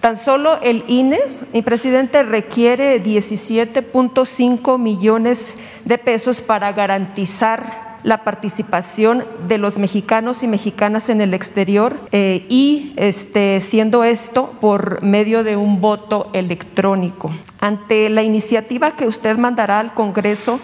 [0.00, 1.18] Tan solo el INE,
[1.54, 5.54] mi presidente, requiere 17.5 millones
[5.86, 12.46] de pesos para garantizar la participación de los mexicanos y mexicanas en el exterior eh,
[12.48, 17.34] y este, siendo esto por medio de un voto electrónico.
[17.60, 20.60] Ante la iniciativa que usted mandará al Congreso,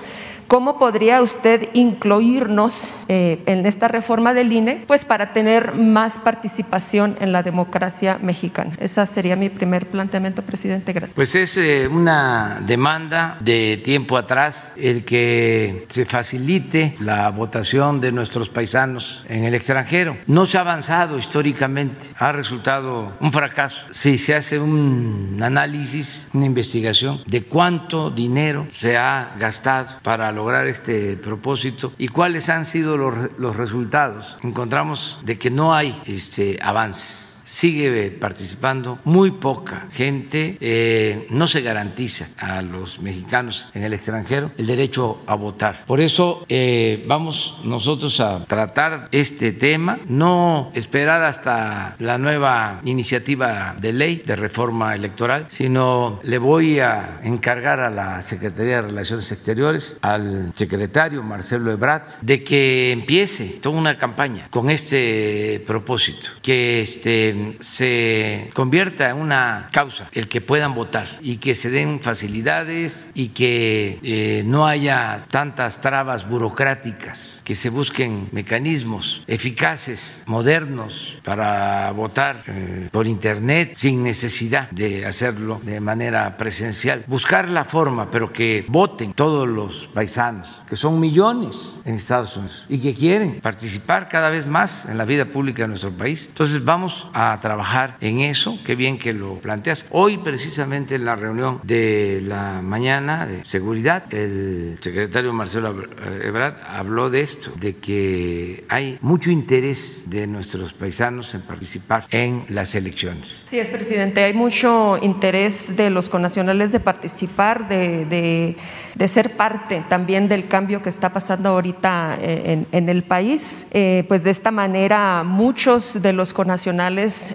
[0.48, 4.84] ¿Cómo podría usted incluirnos eh, en esta reforma del INE?
[4.86, 8.76] Pues para tener más participación en la democracia mexicana.
[8.78, 10.92] Ese sería mi primer planteamiento, presidente.
[10.92, 11.14] Gracias.
[11.14, 18.12] Pues es eh, una demanda de tiempo atrás el que se facilite la votación de
[18.12, 20.16] nuestros paisanos en el extranjero.
[20.26, 23.86] No se ha avanzado históricamente, ha resultado un fracaso.
[23.92, 30.66] Si se hace un análisis, una investigación de cuánto dinero se ha gastado para lograr
[30.66, 34.36] este propósito y cuáles han sido los, los resultados.
[34.42, 41.60] Encontramos de que no hay este, avances sigue participando muy poca gente, eh, no se
[41.60, 45.84] garantiza a los mexicanos en el extranjero el derecho a votar.
[45.86, 53.76] Por eso eh, vamos nosotros a tratar este tema, no esperar hasta la nueva iniciativa
[53.80, 59.30] de ley de reforma electoral, sino le voy a encargar a la Secretaría de Relaciones
[59.32, 66.80] Exteriores, al secretario Marcelo Ebrard, de que empiece toda una campaña con este propósito, que
[66.80, 73.10] este se convierta en una causa el que puedan votar y que se den facilidades
[73.14, 81.90] y que eh, no haya tantas trabas burocráticas, que se busquen mecanismos eficaces, modernos para
[81.92, 87.04] votar eh, por Internet sin necesidad de hacerlo de manera presencial.
[87.06, 92.66] Buscar la forma, pero que voten todos los paisanos, que son millones en Estados Unidos
[92.68, 96.26] y que quieren participar cada vez más en la vida pública de nuestro país.
[96.28, 99.86] Entonces vamos a trabajar en eso, qué bien que lo planteas.
[99.90, 105.74] Hoy precisamente en la reunión de la mañana de seguridad, el secretario Marcelo
[106.22, 112.44] Ebrard habló de esto, de que hay mucho interés de nuestros paisanos en participar en
[112.48, 113.46] las elecciones.
[113.48, 118.56] Sí, es presidente, hay mucho interés de los connacionales de participar, de, de,
[118.94, 123.66] de ser parte también del cambio que está pasando ahorita eh, en, en el país.
[123.70, 126.32] Eh, pues de esta manera muchos de los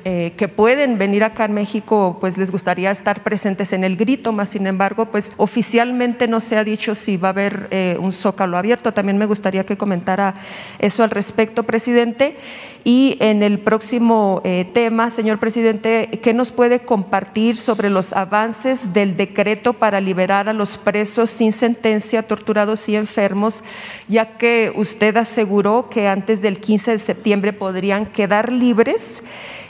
[0.04, 4.32] eh, que pueden venir acá en México, pues les gustaría estar presentes en el grito,
[4.32, 8.12] más sin embargo, pues oficialmente no se ha dicho si va a haber eh, un
[8.12, 8.94] zócalo abierto.
[8.94, 10.34] También me gustaría que comentara
[10.80, 12.38] eso al respecto, presidente.
[12.84, 18.94] Y en el próximo eh, tema, señor presidente, ¿qué nos puede compartir sobre los avances
[18.94, 23.64] del decreto para liberar a los presos sin sentencia, torturados y enfermos,
[24.08, 29.24] ya que usted aseguró que antes del 15 de septiembre podrían quedar libres?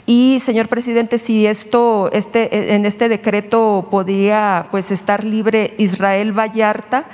[0.05, 7.05] Y, señor presidente, si esto, este, en este decreto podría pues, estar libre Israel Vallarta,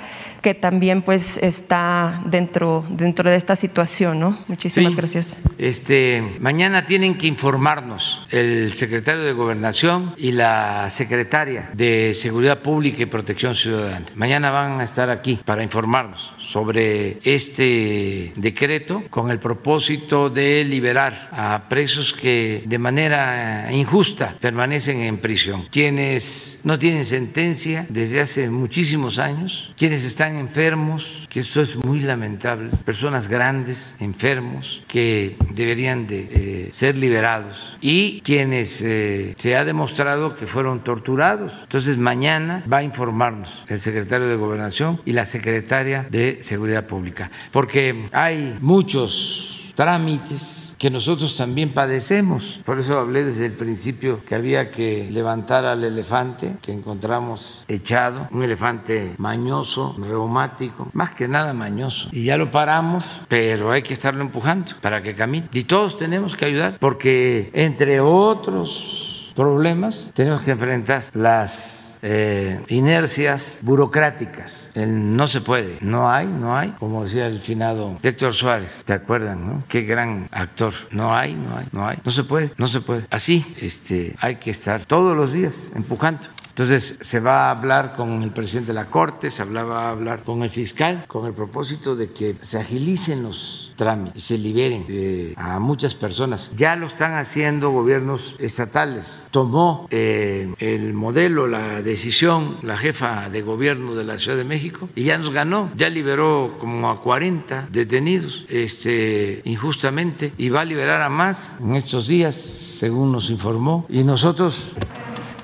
[0.46, 4.38] que también pues está dentro, dentro de esta situación, ¿no?
[4.46, 5.36] Muchísimas gracias.
[5.58, 13.02] Este, mañana tienen que informarnos el secretario de Gobernación y la secretaria de Seguridad Pública
[13.02, 14.06] y Protección Ciudadana.
[14.14, 21.28] Mañana van a estar aquí para informarnos sobre este decreto con el propósito de liberar
[21.32, 28.48] a presos que de manera injusta permanecen en prisión, quienes no tienen sentencia desde hace
[28.48, 36.06] muchísimos años, quienes están enfermos, que esto es muy lamentable, personas grandes, enfermos, que deberían
[36.06, 37.76] de eh, ser liberados.
[37.80, 41.62] Y quienes eh, se ha demostrado que fueron torturados.
[41.62, 47.30] Entonces mañana va a informarnos el secretario de Gobernación y la secretaria de Seguridad Pública,
[47.52, 52.58] porque hay muchos trámites que nosotros también padecemos.
[52.64, 58.28] Por eso hablé desde el principio que había que levantar al elefante que encontramos echado,
[58.32, 62.08] un elefante mañoso, reumático, más que nada mañoso.
[62.10, 65.48] Y ya lo paramos, pero hay que estarlo empujando para que camine.
[65.52, 69.05] Y todos tenemos que ayudar, porque entre otros
[69.36, 74.70] problemas, tenemos que enfrentar las eh, inercias burocráticas.
[74.74, 78.94] El no se puede, no hay, no hay, como decía el finado Héctor Suárez, ¿te
[78.94, 79.44] acuerdan?
[79.44, 79.64] No?
[79.68, 80.72] Qué gran actor.
[80.90, 83.06] No hay, no hay, no hay, no se puede, no se puede.
[83.10, 86.28] Así, este, hay que estar todos los días empujando.
[86.56, 90.24] Entonces se va a hablar con el presidente de la Corte, se hablaba a hablar
[90.24, 95.34] con el fiscal, con el propósito de que se agilicen los trámites, se liberen eh,
[95.36, 96.50] a muchas personas.
[96.56, 99.26] Ya lo están haciendo gobiernos estatales.
[99.30, 104.88] Tomó eh, el modelo, la decisión, la jefa de gobierno de la Ciudad de México
[104.94, 110.64] y ya nos ganó, ya liberó como a 40 detenidos este, injustamente y va a
[110.64, 113.84] liberar a más en estos días, según nos informó.
[113.90, 114.72] Y nosotros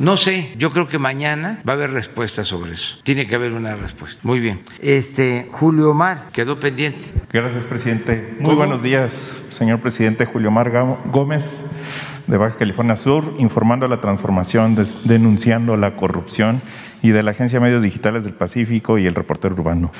[0.02, 2.98] no sé, yo creo que mañana va a haber respuesta sobre eso.
[3.04, 4.20] Tiene que haber una respuesta.
[4.24, 4.62] Muy bien.
[4.80, 7.08] Este Julio Omar quedó pendiente.
[7.32, 8.36] Gracias, presidente.
[8.40, 10.72] Muy buenos días, señor presidente Julio Omar
[11.06, 11.60] Gómez
[12.26, 16.62] de Baja California Sur, informando la transformación, denunciando la corrupción
[17.02, 19.90] y de la Agencia de Medios Digitales del Pacífico y el reportero urbano.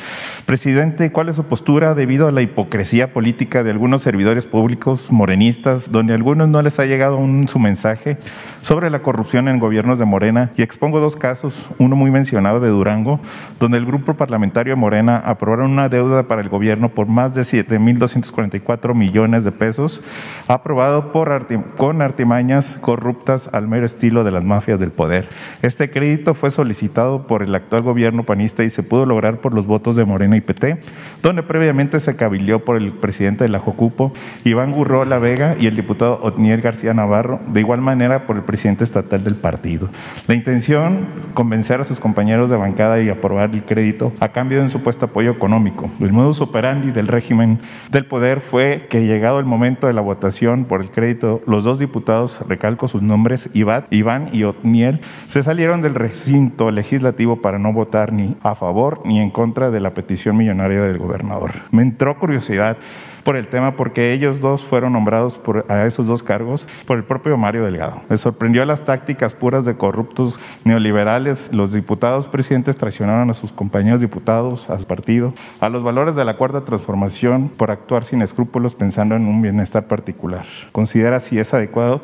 [0.47, 5.91] Presidente, ¿cuál es su postura debido a la hipocresía política de algunos servidores públicos morenistas,
[5.91, 8.19] donde a algunos no les ha llegado un, su mensaje
[8.63, 10.53] sobre la corrupción en gobiernos de Morena?
[10.57, 13.21] Y expongo dos casos, uno muy mencionado de Durango,
[13.61, 17.43] donde el grupo parlamentario de Morena aprobaron una deuda para el gobierno por más de
[17.43, 20.01] 7.244 millones de pesos,
[20.49, 21.33] aprobado por
[21.77, 25.29] con artimañas corruptas al mero estilo de las mafias del poder.
[25.63, 29.67] Este crédito fue solicitado por el actual gobierno panista y se pudo lograr por los
[29.67, 30.79] votos de Morena y PT,
[31.23, 34.13] donde previamente se cabildeó por el presidente de la Jocupo,
[34.45, 34.75] Iván
[35.09, 39.25] La Vega, y el diputado Otniel García Navarro, de igual manera por el presidente estatal
[39.25, 39.89] del partido.
[40.27, 44.65] La intención, convencer a sus compañeros de bancada y aprobar el crédito a cambio de
[44.65, 45.91] un supuesto apoyo económico.
[46.01, 50.67] El modus operandi del régimen del poder fue que llegado el momento de la votación
[50.67, 55.95] por el crédito, los dos diputados, recalco sus nombres, Iván y Otniel, se salieron del
[55.95, 60.83] recinto legislativo para no votar ni a favor ni en contra de la petición millonaria
[60.83, 61.53] del gobernador.
[61.71, 62.77] Me entró curiosidad
[63.23, 67.37] por el tema porque ellos dos fueron nombrados a esos dos cargos por el propio
[67.37, 68.03] Mario Delgado.
[68.09, 71.51] Me sorprendió las tácticas puras de corruptos neoliberales.
[71.53, 76.37] Los diputados presidentes traicionaron a sus compañeros diputados, al partido, a los valores de la
[76.37, 80.45] cuarta transformación por actuar sin escrúpulos pensando en un bienestar particular.
[80.73, 82.03] Considera si es adecuado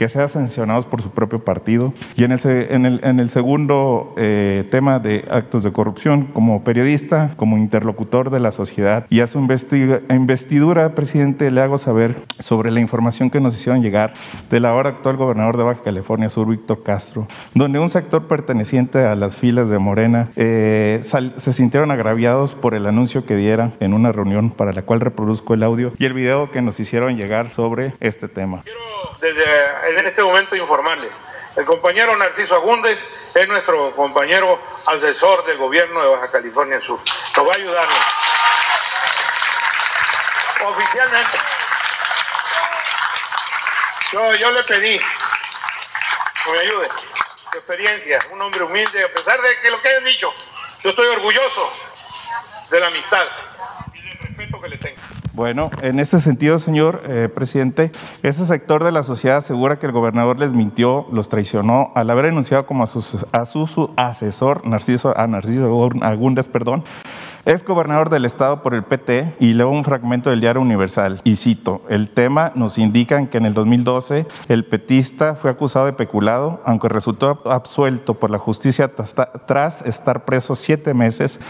[0.00, 1.92] que sean sancionados por su propio partido.
[2.16, 6.64] Y en el, en el, en el segundo eh, tema de actos de corrupción, como
[6.64, 12.70] periodista, como interlocutor de la sociedad y a su investidura, presidente, le hago saber sobre
[12.70, 14.14] la información que nos hicieron llegar
[14.48, 19.14] del ahora actual gobernador de Baja California Sur, Víctor Castro, donde un sector perteneciente a
[19.14, 24.12] las filas de Morena eh, se sintieron agraviados por el anuncio que diera en una
[24.12, 27.92] reunión para la cual reproduzco el audio y el video que nos hicieron llegar sobre
[28.00, 28.62] este tema.
[28.62, 28.80] Quiero
[29.20, 29.42] desde
[29.98, 31.10] en este momento informarle.
[31.56, 32.98] El compañero Narciso Agúndez
[33.34, 37.00] es nuestro compañero asesor del gobierno de Baja California Sur.
[37.36, 37.98] Nos va a ayudarnos.
[40.64, 41.38] Oficialmente.
[44.12, 46.88] Yo, le pedí que me ayude.
[47.52, 50.32] Su experiencia, un hombre humilde, a pesar de que lo que hayan dicho,
[50.82, 51.72] yo estoy orgulloso
[52.70, 53.26] de la amistad
[53.94, 55.19] y del respeto que le tengo.
[55.40, 59.92] Bueno, en este sentido, señor eh, presidente, ese sector de la sociedad asegura que el
[59.92, 65.18] gobernador les mintió, los traicionó al haber denunciado como a su, a su asesor, Narciso,
[65.18, 66.84] a Narciso Agúndez, perdón,
[67.44, 71.36] es gobernador del estado por el PT y leo un fragmento del diario Universal y
[71.36, 76.60] cito, el tema nos indican que en el 2012 el petista fue acusado de peculado,
[76.66, 78.90] aunque resultó absuelto por la justicia
[79.46, 81.40] tras estar preso siete meses.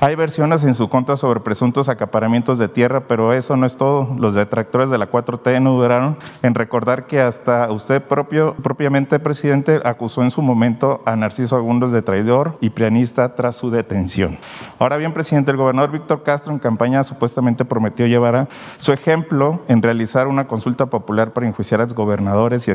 [0.00, 4.14] Hay versiones en su contra sobre presuntos acaparamientos de tierra, pero eso no es todo.
[4.18, 9.80] Los detractores de la 4T no duraron en recordar que hasta usted propio, propiamente, presidente,
[9.84, 14.38] acusó en su momento a Narciso Agundos de traidor y pianista tras su detención.
[14.78, 19.62] Ahora bien, presidente, el gobernador Víctor Castro en campaña supuestamente prometió llevar a su ejemplo
[19.68, 22.72] en realizar una consulta popular para enjuiciar a exgobernadores y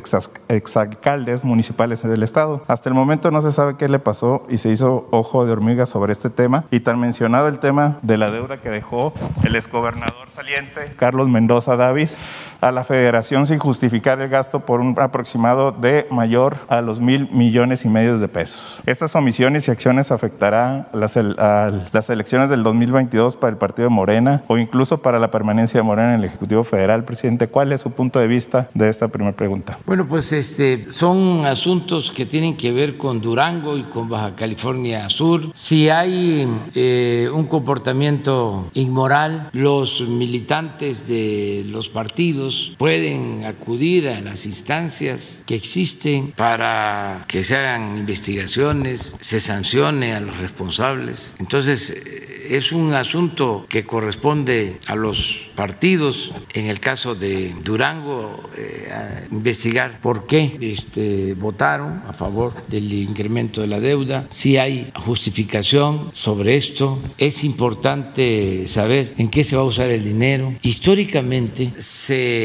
[0.47, 2.63] exalcaldes municipales del estado.
[2.67, 5.85] Hasta el momento no se sabe qué le pasó y se hizo ojo de hormiga
[5.85, 10.29] sobre este tema y tan mencionado el tema de la deuda que dejó el exgobernador
[10.33, 12.15] saliente Carlos Mendoza Davis
[12.61, 17.29] a la federación sin justificar el gasto por un aproximado de mayor a los mil
[17.31, 18.77] millones y medio de pesos.
[18.85, 24.43] Estas omisiones y acciones afectarán las, las elecciones del 2022 para el partido de Morena
[24.47, 27.03] o incluso para la permanencia de Morena en el Ejecutivo Federal.
[27.03, 29.77] Presidente, ¿cuál es su punto de vista de esta primera pregunta?
[29.85, 35.09] Bueno, pues este, son asuntos que tienen que ver con Durango y con Baja California
[35.09, 35.51] Sur.
[35.53, 42.46] Si hay eh, un comportamiento inmoral, los militantes de los partidos
[42.77, 50.19] pueden acudir a las instancias que existen para que se hagan investigaciones, se sancione a
[50.19, 51.35] los responsables.
[51.39, 58.49] Entonces, eh, es un asunto que corresponde a los partidos, en el caso de Durango,
[58.55, 64.57] eh, a investigar por qué este, votaron a favor del incremento de la deuda, si
[64.57, 66.99] hay justificación sobre esto.
[67.17, 70.53] Es importante saber en qué se va a usar el dinero.
[70.61, 72.36] Históricamente se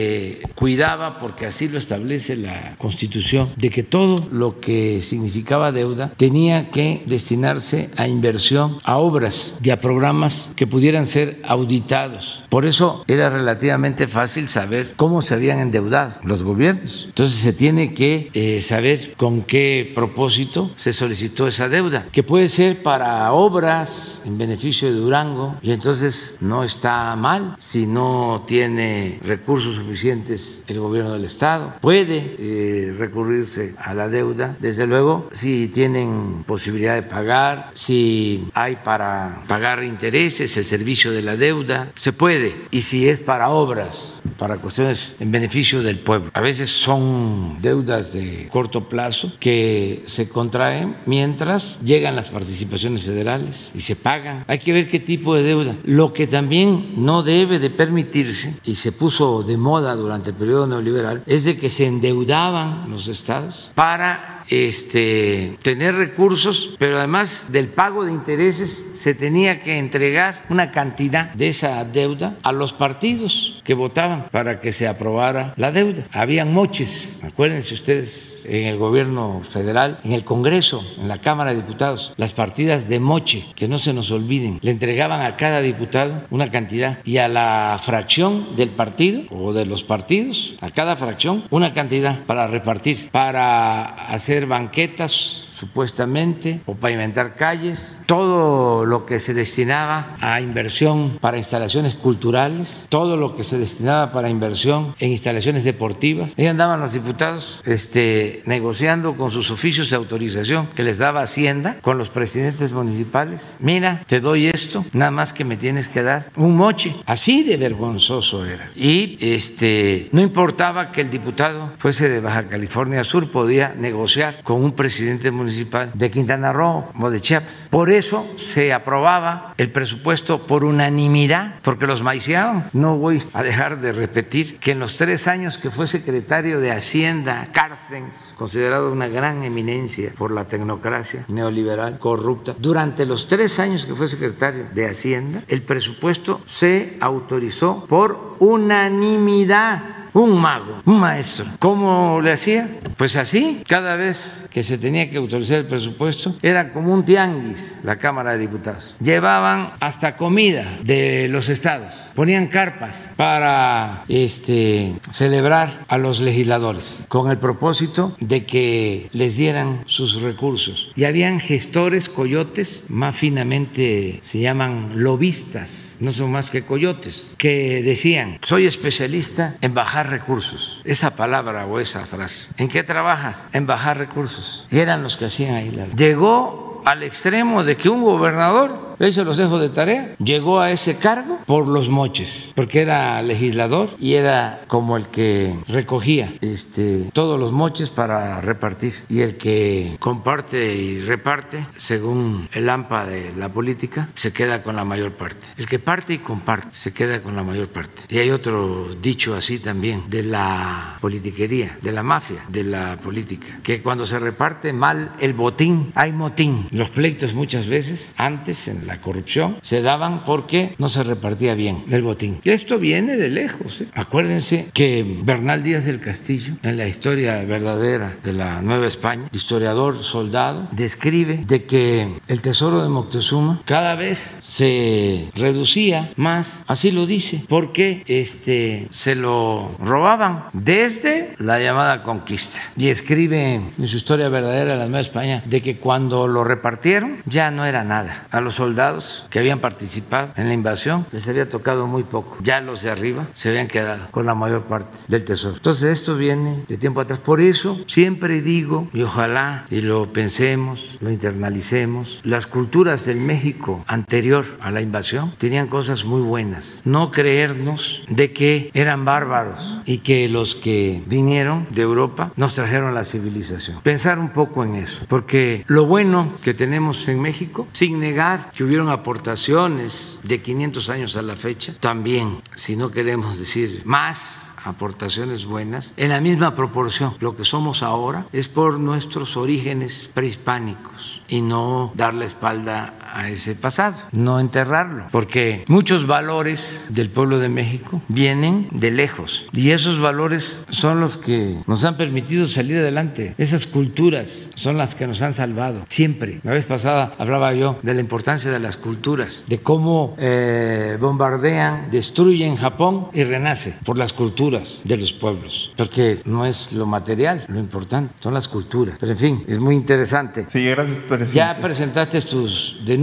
[0.55, 6.71] cuidaba, porque así lo establece la Constitución, de que todo lo que significaba deuda tenía
[6.71, 12.45] que destinarse a inversión, a obras y a programas que pudieran ser auditados.
[12.49, 17.07] Por eso era relativamente fácil saber cómo se habían endeudado los gobiernos.
[17.09, 22.49] Entonces se tiene que eh, saber con qué propósito se solicitó esa deuda, que puede
[22.49, 29.19] ser para obras en beneficio de Durango y entonces no está mal si no tiene
[29.23, 31.75] recursos suficientes el gobierno del Estado.
[31.81, 38.77] Puede eh, recurrirse a la deuda, desde luego, si tienen posibilidad de pagar, si hay
[38.77, 42.67] para pagar intereses, el servicio de la deuda, se puede.
[42.71, 46.31] Y si es para obras, para cuestiones en beneficio del pueblo.
[46.35, 53.71] A veces son deudas de corto plazo que se contraen mientras llegan las participaciones federales
[53.75, 54.45] y se pagan.
[54.47, 55.77] Hay que ver qué tipo de deuda.
[55.85, 60.67] Lo que también no debe de permitirse, y se puso de moda durante el periodo
[60.67, 67.69] neoliberal, es de que se endeudaban los estados para este, tener recursos, pero además del
[67.69, 73.61] pago de intereses se tenía que entregar una cantidad de esa deuda a los partidos
[73.65, 76.05] que votaban para que se aprobara la deuda.
[76.13, 81.57] Habían moches, acuérdense ustedes, en el gobierno federal, en el Congreso, en la Cámara de
[81.57, 86.25] Diputados, las partidas de moche, que no se nos olviden, le entregaban a cada diputado
[86.31, 91.45] una cantidad y a la fracción del partido o de los partidos, a cada fracción,
[91.51, 99.33] una cantidad para repartir, para hacer banquetas supuestamente, o pavimentar calles, todo lo que se
[99.33, 105.63] destinaba a inversión para instalaciones culturales, todo lo que se destinaba para inversión en instalaciones
[105.63, 106.35] deportivas.
[106.37, 111.77] Ahí andaban los diputados este, negociando con sus oficios de autorización que les daba Hacienda,
[111.81, 113.57] con los presidentes municipales.
[113.61, 116.93] Mira, te doy esto, nada más que me tienes que dar un moche.
[117.07, 118.69] Así de vergonzoso era.
[118.75, 124.65] Y este, no importaba que el diputado fuese de Baja California Sur, podía negociar con
[124.65, 125.52] un presidente municipal
[125.95, 127.69] de Quintana Roo o de Chiapas.
[127.71, 132.71] Por eso se aprobaba el presupuesto por unanimidad, porque los maiciaban.
[132.73, 136.73] No voy a dejar de repetir que en los tres años que fue secretario de
[136.73, 143.87] Hacienda, Carstens, considerado una gran eminencia por la tecnocracia neoliberal corrupta, durante los tres años
[143.87, 151.47] que fue secretario de Hacienda, el presupuesto se autorizó por unanimidad un mago, un maestro.
[151.59, 152.69] ¿Cómo le hacía?
[152.97, 157.79] Pues así, cada vez que se tenía que autorizar el presupuesto, era como un tianguis
[157.83, 158.97] la Cámara de Diputados.
[159.01, 167.31] Llevaban hasta comida de los estados, ponían carpas para este, celebrar a los legisladores con
[167.31, 170.93] el propósito de que les dieran sus recursos.
[170.95, 177.83] Y habían gestores coyotes, más finamente se llaman lobistas, no son más que coyotes, que
[177.83, 180.81] decían, soy especialista en bajar recursos.
[180.85, 182.51] Esa palabra o esa frase.
[182.57, 183.47] ¿En qué trabajas?
[183.53, 184.67] En bajar recursos.
[184.71, 185.71] Y eran los que hacían ahí.
[185.97, 190.15] Llegó al extremo de que un gobernador eso los dejo de tarea.
[190.19, 195.57] Llegó a ese cargo por los moches, porque era legislador y era como el que
[195.69, 198.95] recogía este, todos los moches para repartir.
[199.09, 204.77] Y el que comparte y reparte, según el AMPA de la política, se queda con
[204.77, 205.47] la mayor parte.
[205.57, 208.03] El que parte y comparte se queda con la mayor parte.
[208.09, 213.61] Y hay otro dicho así también de la politiquería, de la mafia, de la política,
[213.63, 216.67] que cuando se reparte mal el botín, hay motín.
[216.71, 221.55] Los pleitos muchas veces, antes en la la corrupción se daban porque no se repartía
[221.55, 222.41] bien el botín.
[222.45, 223.81] Esto viene de lejos.
[223.81, 223.89] ¿eh?
[223.95, 230.03] Acuérdense que Bernal Díaz del Castillo, en la historia verdadera de la Nueva España, historiador,
[230.03, 237.07] soldado, describe de que el tesoro de Moctezuma cada vez se reducía más, así lo
[237.07, 242.61] dice, porque este, se lo robaban desde la llamada conquista.
[242.77, 247.23] Y escribe en su historia verdadera de la Nueva España de que cuando lo repartieron
[247.25, 248.27] ya no era nada.
[248.31, 252.39] A los soldados soldados que habían participado en la invasión les había tocado muy poco.
[252.43, 255.55] Ya los de arriba se habían quedado con la mayor parte del tesoro.
[255.57, 257.21] Entonces esto viene de tiempo atrás.
[257.21, 263.85] Por eso siempre digo, y ojalá y lo pensemos, lo internalicemos, las culturas del México
[263.87, 266.83] anterior a la invasión tenían cosas muy buenas.
[266.85, 272.95] No creernos de que eran bárbaros y que los que vinieron de Europa nos trajeron
[272.95, 273.81] la civilización.
[273.83, 278.62] Pensar un poco en eso, porque lo bueno que tenemos en México, sin negar que
[278.63, 285.45] hubieron aportaciones de 500 años a la fecha, también, si no queremos decir más, aportaciones
[285.45, 287.15] buenas, en la misma proporción.
[287.21, 293.29] Lo que somos ahora es por nuestros orígenes prehispánicos y no dar la espalda a
[293.29, 299.71] ese pasado, no enterrarlo, porque muchos valores del pueblo de México vienen de lejos y
[299.71, 303.35] esos valores son los que nos han permitido salir adelante.
[303.39, 306.41] Esas culturas son las que nos han salvado siempre.
[306.43, 311.91] La vez pasada hablaba yo de la importancia de las culturas, de cómo eh, bombardean,
[311.91, 317.45] destruyen Japón y renace por las culturas de los pueblos, porque no es lo material
[317.49, 318.97] lo importante, son las culturas.
[318.99, 320.47] Pero en fin, es muy interesante.
[320.49, 321.35] Sí, gracias, presidente.
[321.35, 323.02] Ya presentaste tus denuncias,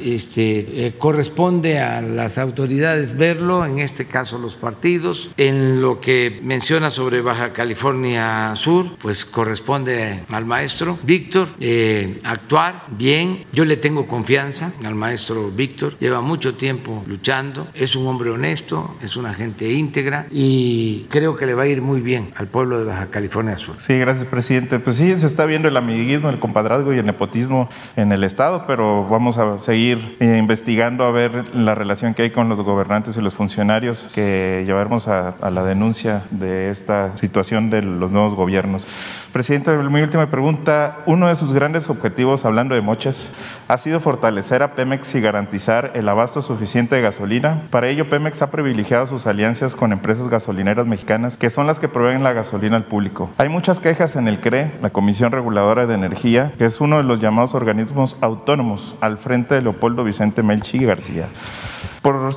[0.00, 5.30] este, eh, corresponde a las autoridades verlo, en este caso los partidos.
[5.36, 12.84] En lo que menciona sobre Baja California Sur, pues corresponde al maestro Víctor eh, actuar
[12.90, 13.44] bien.
[13.52, 18.96] Yo le tengo confianza al maestro Víctor, lleva mucho tiempo luchando, es un hombre honesto,
[19.02, 22.78] es una gente íntegra y creo que le va a ir muy bien al pueblo
[22.78, 23.76] de Baja California Sur.
[23.80, 24.78] Sí, gracias, presidente.
[24.78, 28.64] Pues sí, se está viendo el amiguismo, el compadrazgo y el nepotismo en el Estado,
[28.66, 33.16] pero vamos a seguir eh, investigando a ver la relación que hay con los gobernantes
[33.16, 38.34] y los funcionarios que llevaremos a, a la denuncia de esta situación de los nuevos
[38.34, 38.86] gobiernos.
[39.32, 40.98] Presidente, mi última pregunta.
[41.06, 43.32] Uno de sus grandes objetivos, hablando de moches,
[43.66, 47.62] ha sido fortalecer a Pemex y garantizar el abasto suficiente de gasolina.
[47.70, 51.88] Para ello, Pemex ha privilegiado sus alianzas con empresas gasolineras mexicanas, que son las que
[51.88, 53.30] proveen la gasolina al público.
[53.38, 57.04] Hay muchas quejas en el CRE, la Comisión Reguladora de Energía, que es uno de
[57.04, 61.28] los llamados organismos autónomos al frente de Leopoldo Vicente Melchi García.
[62.02, 62.34] Por,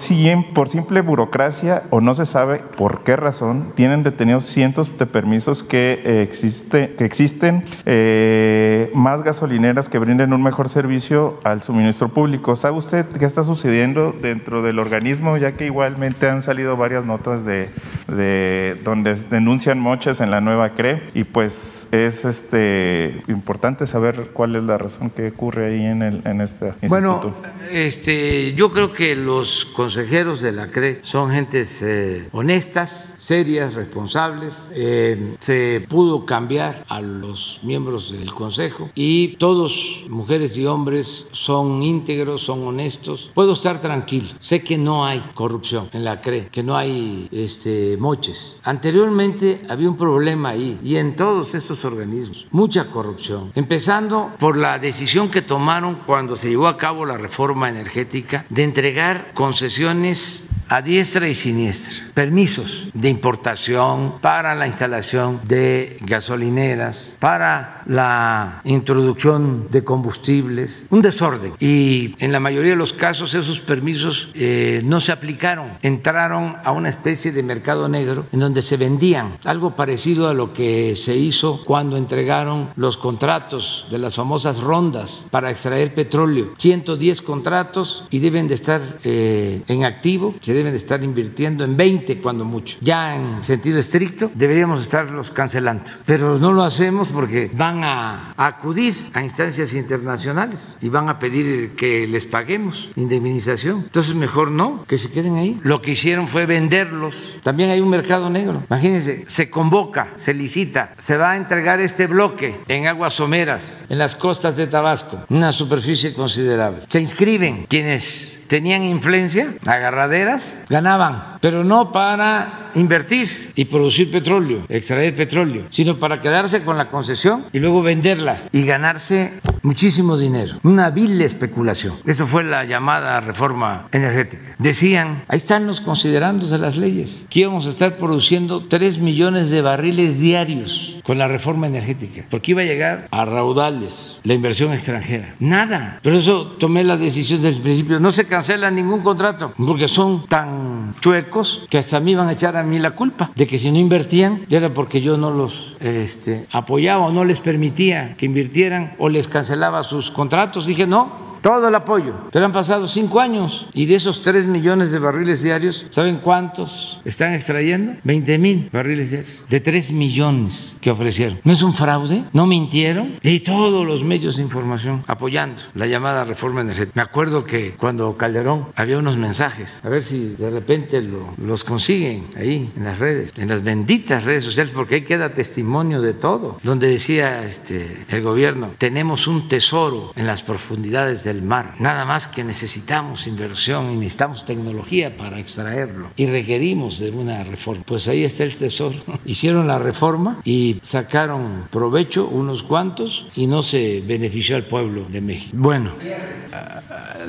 [0.54, 5.64] por simple burocracia o no se sabe por qué razón, tienen detenidos cientos de permisos
[5.64, 12.10] que, eh, existe, que existen eh, más gasolineras que brinden un mejor servicio al suministro
[12.10, 12.56] público.
[12.56, 15.38] ¿Sabe usted qué está sucediendo dentro del organismo?
[15.38, 17.70] Ya que igualmente han salido varias notas de,
[18.08, 24.56] de donde denuncian moches en la nueva CRE y pues es este importante saber cuál
[24.56, 26.90] es la razón que ocurre ahí en, el, en este instituto.
[26.90, 27.34] Bueno,
[27.72, 34.72] este, yo creo que los consejeros de la CRE son gentes eh, honestas, serias, responsables.
[34.74, 41.82] Eh, se pudo cambiar a los miembros del consejo y todos, mujeres y hombres, son
[41.82, 43.32] íntegros, son honestos.
[43.34, 44.30] Puedo estar tranquilo.
[44.40, 48.60] Sé que no hay corrupción en la CRE, que no hay este, moches.
[48.64, 53.52] Anteriormente había un problema ahí y en todos estos organismos, mucha corrupción.
[53.56, 58.64] Empezando por la decisión que tomaron cuando se llevó a cabo la reforma energética de
[58.64, 67.84] entregar concesiones a diestra y siniestra, permisos de importación para la instalación de gasolineras, para
[67.86, 71.54] la introducción de combustibles, un desorden.
[71.60, 76.72] Y en la mayoría de los casos esos permisos eh, no se aplicaron, entraron a
[76.72, 81.16] una especie de mercado negro en donde se vendían, algo parecido a lo que se
[81.16, 88.20] hizo cuando entregaron los contratos de las famosas rondas para extraer petróleo, 110 contratos y
[88.20, 92.78] deben de estar eh, en activo, deben de estar invirtiendo en 20 cuando mucho.
[92.82, 98.96] Ya en sentido estricto deberíamos estarlos cancelando, pero no lo hacemos porque van a acudir
[99.14, 103.84] a instancias internacionales y van a pedir que les paguemos indemnización.
[103.86, 105.60] Entonces mejor no, que se queden ahí.
[105.64, 107.38] Lo que hicieron fue venderlos.
[107.44, 108.64] También hay un mercado negro.
[108.70, 113.98] Imagínense, se convoca, se licita, se va a entregar este bloque en aguas someras, en
[113.98, 116.84] las costas de Tabasco, una superficie considerable.
[116.90, 125.16] Se inscriben quienes tenían influencia, agarraderas, ganaban, pero no para invertir y producir petróleo, extraer
[125.16, 130.56] petróleo, sino para quedarse con la concesión y luego venderla y ganarse muchísimo dinero.
[130.64, 131.96] Una vil especulación.
[132.06, 134.56] Eso fue la llamada reforma energética.
[134.60, 139.50] Decían, ahí están los considerandos de las leyes, que íbamos a estar produciendo 3 millones
[139.50, 144.74] de barriles diarios con la reforma energética, porque iba a llegar a raudales la inversión
[144.74, 145.36] extranjera.
[145.40, 146.00] Nada.
[146.04, 148.00] Por eso tomé la decisión desde el principio.
[148.00, 152.58] No se cancela ningún contrato, porque son tan chuecos que hasta mí van a echar
[152.58, 156.46] a mí la culpa de que si no invertían era porque yo no los este,
[156.52, 160.66] apoyaba o no les permitía que invirtieran o les cancelaba sus contratos.
[160.66, 162.16] Dije, no, todo el apoyo.
[162.32, 167.00] Pero han pasado cinco años y de esos tres millones de barriles diarios, ¿saben cuántos
[167.06, 167.94] están extrayendo?
[168.04, 171.38] 20 mil barriles diarios de tres millones que ofrecieron.
[171.44, 172.24] ¿No es un fraude?
[172.34, 173.20] ¿No mintieron?
[173.22, 176.94] Y todos los medios de información apoyando la llamada reforma energética.
[176.96, 181.00] Me acuerdo que cuando Calderón había unos mensajes, a ver si de repente
[181.38, 186.02] los consiguen ahí en las redes, en las benditas redes sociales, porque ahí queda testimonio
[186.02, 191.76] de todo, donde decía este, el gobierno, tenemos un tesoro en las profundidades del mar,
[191.80, 197.84] nada más que necesitamos inversión y necesitamos tecnología para extraerlo y requerimos de una reforma.
[197.86, 198.98] Pues ahí está el tesoro.
[199.26, 205.22] Hicieron la reforma y sacaron provecho unos cuantos y no se benefició al pueblo de
[205.22, 205.52] México.
[205.58, 205.94] Bueno,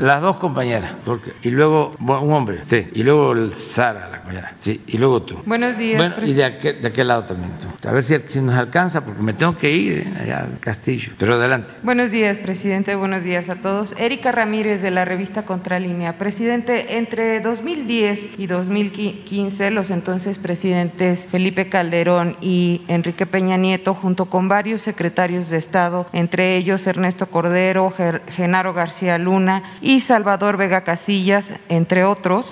[0.01, 4.83] las dos compañeras, porque, y luego un hombre, sí, y luego Sara, la compañera, sí,
[4.87, 5.39] y luego tú.
[5.47, 5.99] Buenos días.
[5.99, 7.69] Bueno, y de aquel, de aquel lado también tú.
[7.89, 11.13] A ver si, si, nos alcanza, porque me tengo que ir eh, allá al castillo,
[11.19, 11.75] pero adelante.
[11.83, 13.95] Buenos días, presidente, buenos días a todos.
[13.99, 16.19] Erika Ramírez de la revista Contralínea.
[16.19, 24.27] Presidente, entre 2010 y 2015, los entonces presidentes Felipe Calderón y Enrique Peña Nieto, junto
[24.27, 27.93] con varios secretarios de Estado, entre ellos Ernesto Cordero,
[28.29, 32.47] Genaro García Luna y Salvador Vega Casillas, entre otros,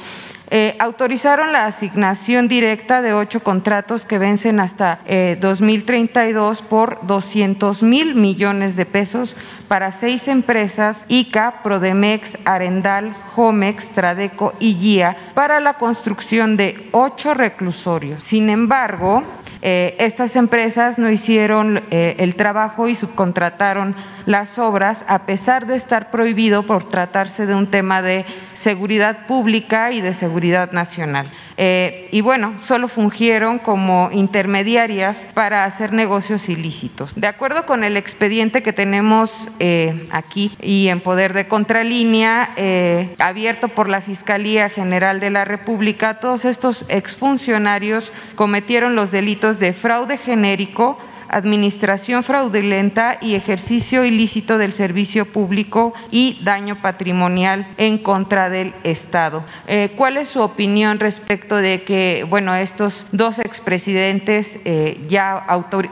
[0.51, 5.01] eh, autorizaron la asignación directa de ocho contratos que vencen hasta
[5.41, 9.37] 2032 eh, por 200 mil millones de pesos
[9.69, 17.33] para seis empresas, ICA, Prodemex, Arendal, Homex, Tradeco y GIA, para la construcción de ocho
[17.33, 18.23] reclusorios.
[18.23, 19.25] Sin embargo,
[19.65, 23.97] eh, estas empresas no hicieron el trabajo y subcontrataron
[24.27, 29.93] las obras, a pesar de estar prohibido por tratarse de un tema de seguridad pública
[29.93, 31.31] y de seguridad nacional.
[31.57, 37.13] Eh, y bueno, solo fungieron como intermediarias para hacer negocios ilícitos.
[37.15, 43.15] De acuerdo con el expediente que tenemos eh, aquí y en poder de contralínea, eh,
[43.19, 49.73] abierto por la Fiscalía General de la República, todos estos exfuncionarios cometieron los delitos de
[49.73, 50.99] fraude genérico,
[51.35, 59.45] administración fraudulenta y ejercicio ilícito del servicio público y daño patrimonial en contra del Estado.
[59.67, 65.45] Eh, ¿Cuál es su opinión respecto de que, bueno, estos dos expresidentes eh, ya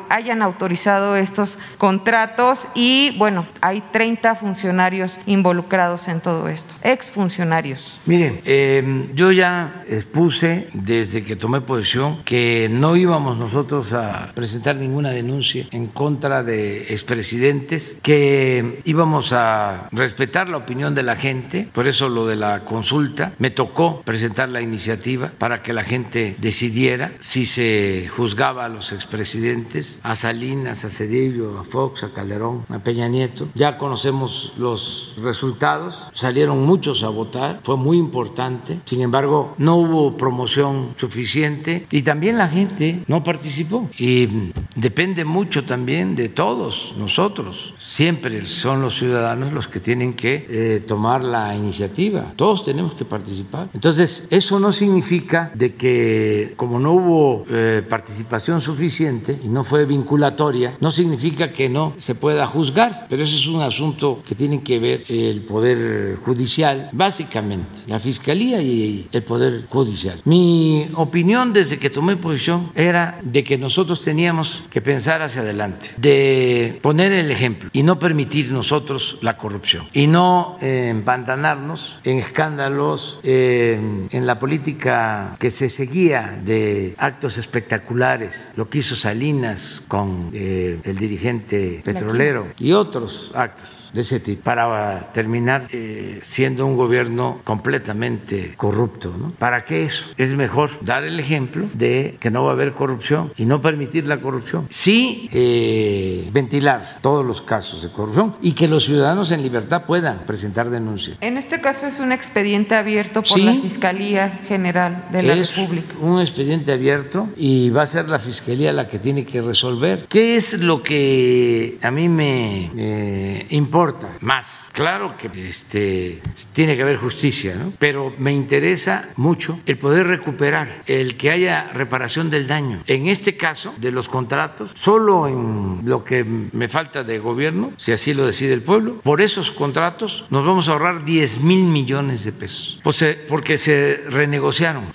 [0.08, 8.00] hayan autorizado estos contratos y, bueno, hay 30 funcionarios involucrados en todo esto, exfuncionarios?
[8.06, 14.76] Miren, em, yo ya expuse desde que tomé posición que no íbamos nosotros a presentar
[14.76, 15.31] ninguna denuncia
[15.70, 22.08] en contra de expresidentes, que íbamos a respetar la opinión de la gente, por eso
[22.08, 27.46] lo de la consulta, me tocó presentar la iniciativa para que la gente decidiera si
[27.46, 33.08] se juzgaba a los expresidentes, a Salinas, a Cedillo, a Fox, a Calderón, a Peña
[33.08, 33.48] Nieto.
[33.54, 40.16] Ya conocemos los resultados, salieron muchos a votar, fue muy importante, sin embargo no hubo
[40.16, 43.88] promoción suficiente y también la gente no participó.
[43.98, 47.74] Y depende mucho también de todos nosotros.
[47.78, 52.32] Siempre son los ciudadanos los que tienen que eh, tomar la iniciativa.
[52.36, 53.68] Todos tenemos que participar.
[53.74, 59.84] Entonces, eso no significa de que como no hubo eh, participación suficiente y no fue
[59.86, 64.62] vinculatoria, no significa que no se pueda juzgar, pero eso es un asunto que tiene
[64.62, 70.20] que ver el Poder Judicial, básicamente, la Fiscalía y el Poder Judicial.
[70.24, 75.90] Mi opinión desde que tomé posición era de que nosotros teníamos que pensar hacia adelante,
[75.96, 82.18] de poner el ejemplo y no permitir nosotros la corrupción y no eh, empantanarnos en
[82.18, 90.30] escándalos, en la política que se seguía de actos espectaculares, lo que hizo Salinas con
[90.32, 96.76] eh, el dirigente petrolero y otros actos de ese tipo, para terminar eh, siendo un
[96.76, 99.14] gobierno completamente corrupto.
[99.18, 99.32] ¿no?
[99.32, 100.06] ¿Para qué eso?
[100.16, 104.06] Es mejor dar el ejemplo de que no va a haber corrupción y no permitir
[104.06, 104.66] la corrupción.
[104.70, 104.91] Sí
[105.32, 110.70] eh, ventilar todos los casos de corrupción y que los ciudadanos en libertad puedan presentar
[110.70, 111.18] denuncias.
[111.20, 115.94] En este caso es un expediente abierto por la Fiscalía General de la es República.
[116.00, 120.06] Un expediente abierto y va a ser la Fiscalía la que tiene que resolver.
[120.08, 124.68] ¿Qué es lo que a mí me eh, importa más?
[124.72, 126.22] Claro que este,
[126.52, 127.72] tiene que haber justicia, ¿no?
[127.78, 132.82] pero me interesa mucho el poder recuperar, el que haya reparación del daño.
[132.86, 137.92] En este caso de los contratos, solo en lo que me falta de gobierno, si
[137.92, 142.24] así lo decide el pueblo, por esos contratos nos vamos a ahorrar 10 mil millones
[142.24, 142.80] de pesos,
[143.28, 144.86] porque se renegociaron.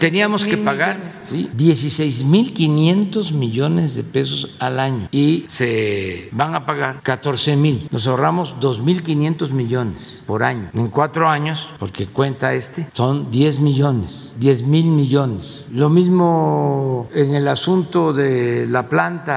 [0.00, 1.48] Teníamos que pagar ¿sí?
[1.54, 7.86] 16 mil 500 millones de pesos al año y se van a pagar 14 mil.
[7.92, 10.70] Nos ahorramos 2 mil 500 millones por año.
[10.74, 15.68] En cuatro años, porque cuenta este, son 10 millones, 10 mil millones.
[15.70, 19.35] Lo mismo en el asunto de la planta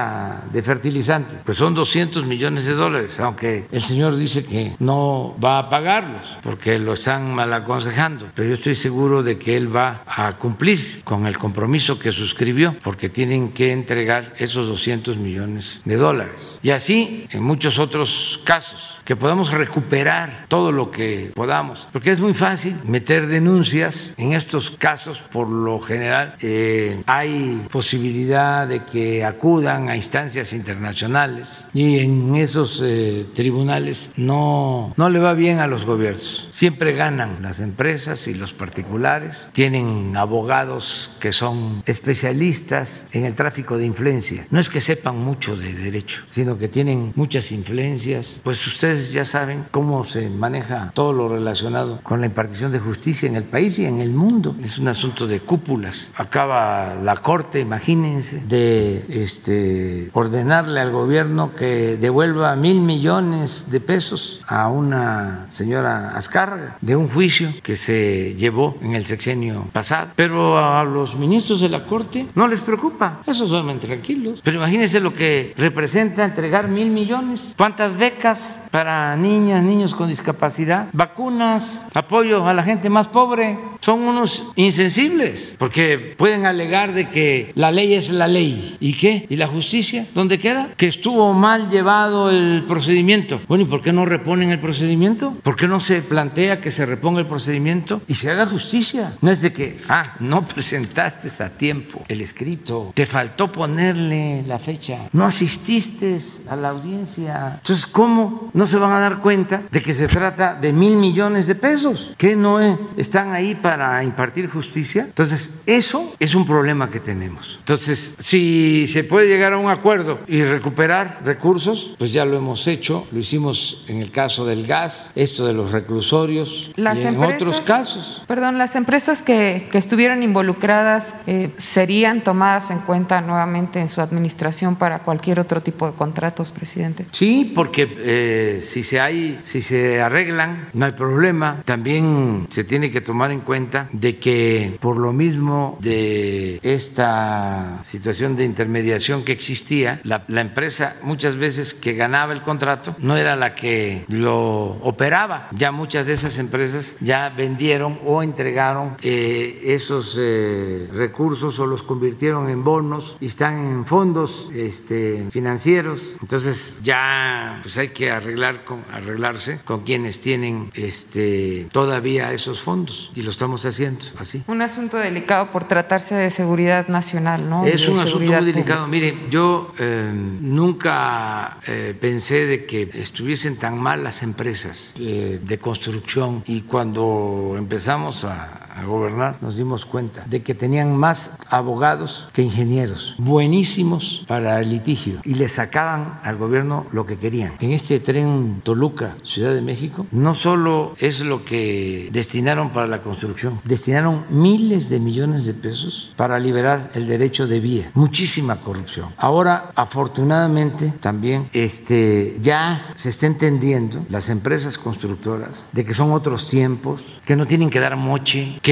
[0.52, 5.58] de fertilizante, pues son 200 millones de dólares, aunque el señor dice que no va
[5.58, 10.02] a pagarlos porque lo están mal aconsejando, pero yo estoy seguro de que él va
[10.06, 15.96] a cumplir con el compromiso que suscribió, porque tienen que entregar esos 200 millones de
[15.96, 16.58] dólares.
[16.62, 22.20] Y así en muchos otros casos que podamos recuperar todo lo que podamos, porque es
[22.20, 24.14] muy fácil meter denuncias.
[24.16, 31.68] En estos casos, por lo general, eh, hay posibilidad de que acudan a instancias internacionales
[31.74, 36.48] y en esos eh, tribunales no, no le va bien a los gobiernos.
[36.52, 43.78] Siempre ganan las empresas y los particulares, tienen abogados que son especialistas en el tráfico
[43.78, 44.46] de influencia.
[44.50, 48.40] No es que sepan mucho de derecho, sino que tienen muchas influencias.
[48.42, 53.28] Pues ustedes ya saben cómo se maneja todo lo relacionado con la impartición de justicia
[53.28, 54.56] en el país y en el mundo.
[54.62, 56.10] Es un asunto de cúpulas.
[56.14, 59.79] Acaba la Corte, imagínense, de este,
[60.12, 67.08] ordenarle al gobierno que devuelva mil millones de pesos a una señora Azcárraga de un
[67.08, 70.12] juicio que se llevó en el sexenio pasado.
[70.16, 73.20] Pero a los ministros de la Corte no les preocupa.
[73.26, 74.40] Esos duermen tranquilos.
[74.42, 77.54] Pero imagínense lo que representa entregar mil millones.
[77.56, 83.58] ¿Cuántas becas para niñas, niños con discapacidad, vacunas, apoyo a la gente más pobre.
[83.80, 88.76] Son unos insensibles, porque pueden alegar de que la ley es la ley.
[88.80, 89.26] ¿Y qué?
[89.28, 89.69] ¿Y la justicia?
[90.14, 90.74] ¿Dónde queda?
[90.76, 93.40] Que estuvo mal llevado el procedimiento.
[93.46, 95.36] Bueno, ¿y por qué no reponen el procedimiento?
[95.42, 99.12] ¿Por qué no se plantea que se reponga el procedimiento y se haga justicia?
[99.20, 104.58] No es de que, ah, no presentaste a tiempo el escrito, te faltó ponerle la
[104.58, 106.16] fecha, no asististe
[106.48, 107.54] a la audiencia.
[107.58, 111.46] Entonces, ¿cómo no se van a dar cuenta de que se trata de mil millones
[111.46, 112.60] de pesos, que no
[112.96, 115.04] están ahí para impartir justicia.
[115.04, 117.56] Entonces, eso es un problema que tenemos.
[117.58, 122.66] Entonces, si se puede llegar a un acuerdo y recuperar recursos, pues ya lo hemos
[122.66, 127.60] hecho, lo hicimos en el caso del gas, esto de los reclusorios y en otros
[127.60, 128.22] casos.
[128.26, 134.00] Perdón, las empresas que, que estuvieron involucradas eh, serían tomadas en cuenta nuevamente en su
[134.00, 137.06] administración para cualquier otro tipo de contratos, presidente.
[137.10, 141.62] Sí, porque eh, si se hay, si se arreglan, no hay problema.
[141.64, 148.36] También se tiene que tomar en cuenta de que por lo mismo de esta situación
[148.36, 153.54] de intermediación que existía, la, empresa muchas veces que ganaba el contrato no era la
[153.54, 155.48] que lo operaba.
[155.52, 161.82] Ya muchas de esas empresas ya vendieron o entregaron eh, esos eh, recursos o los
[161.82, 166.16] convirtieron en bonos y están en fondos este, financieros.
[166.20, 173.10] Entonces ya pues hay que arreglar con, arreglarse con quienes tienen este, todavía esos fondos
[173.14, 174.42] y lo estamos haciendo así.
[174.46, 177.64] Un asunto delicado por tratarse de seguridad nacional, ¿no?
[177.64, 178.86] Es un asunto muy delicado.
[178.86, 185.58] Mire, yo eh, nunca eh, pensé de que estuviesen tan mal las empresas eh, de
[185.58, 186.42] construcción.
[186.46, 192.42] Y cuando empezamos a a gobernar, nos dimos cuenta de que tenían más abogados que
[192.42, 197.54] ingenieros, buenísimos para el litigio, y le sacaban al gobierno lo que querían.
[197.60, 203.02] En este tren Toluca, Ciudad de México, no solo es lo que destinaron para la
[203.02, 209.08] construcción, destinaron miles de millones de pesos para liberar el derecho de vía, muchísima corrupción.
[209.16, 216.46] Ahora, afortunadamente, también este, ya se está entendiendo las empresas constructoras de que son otros
[216.46, 218.69] tiempos, que no tienen que dar moche, que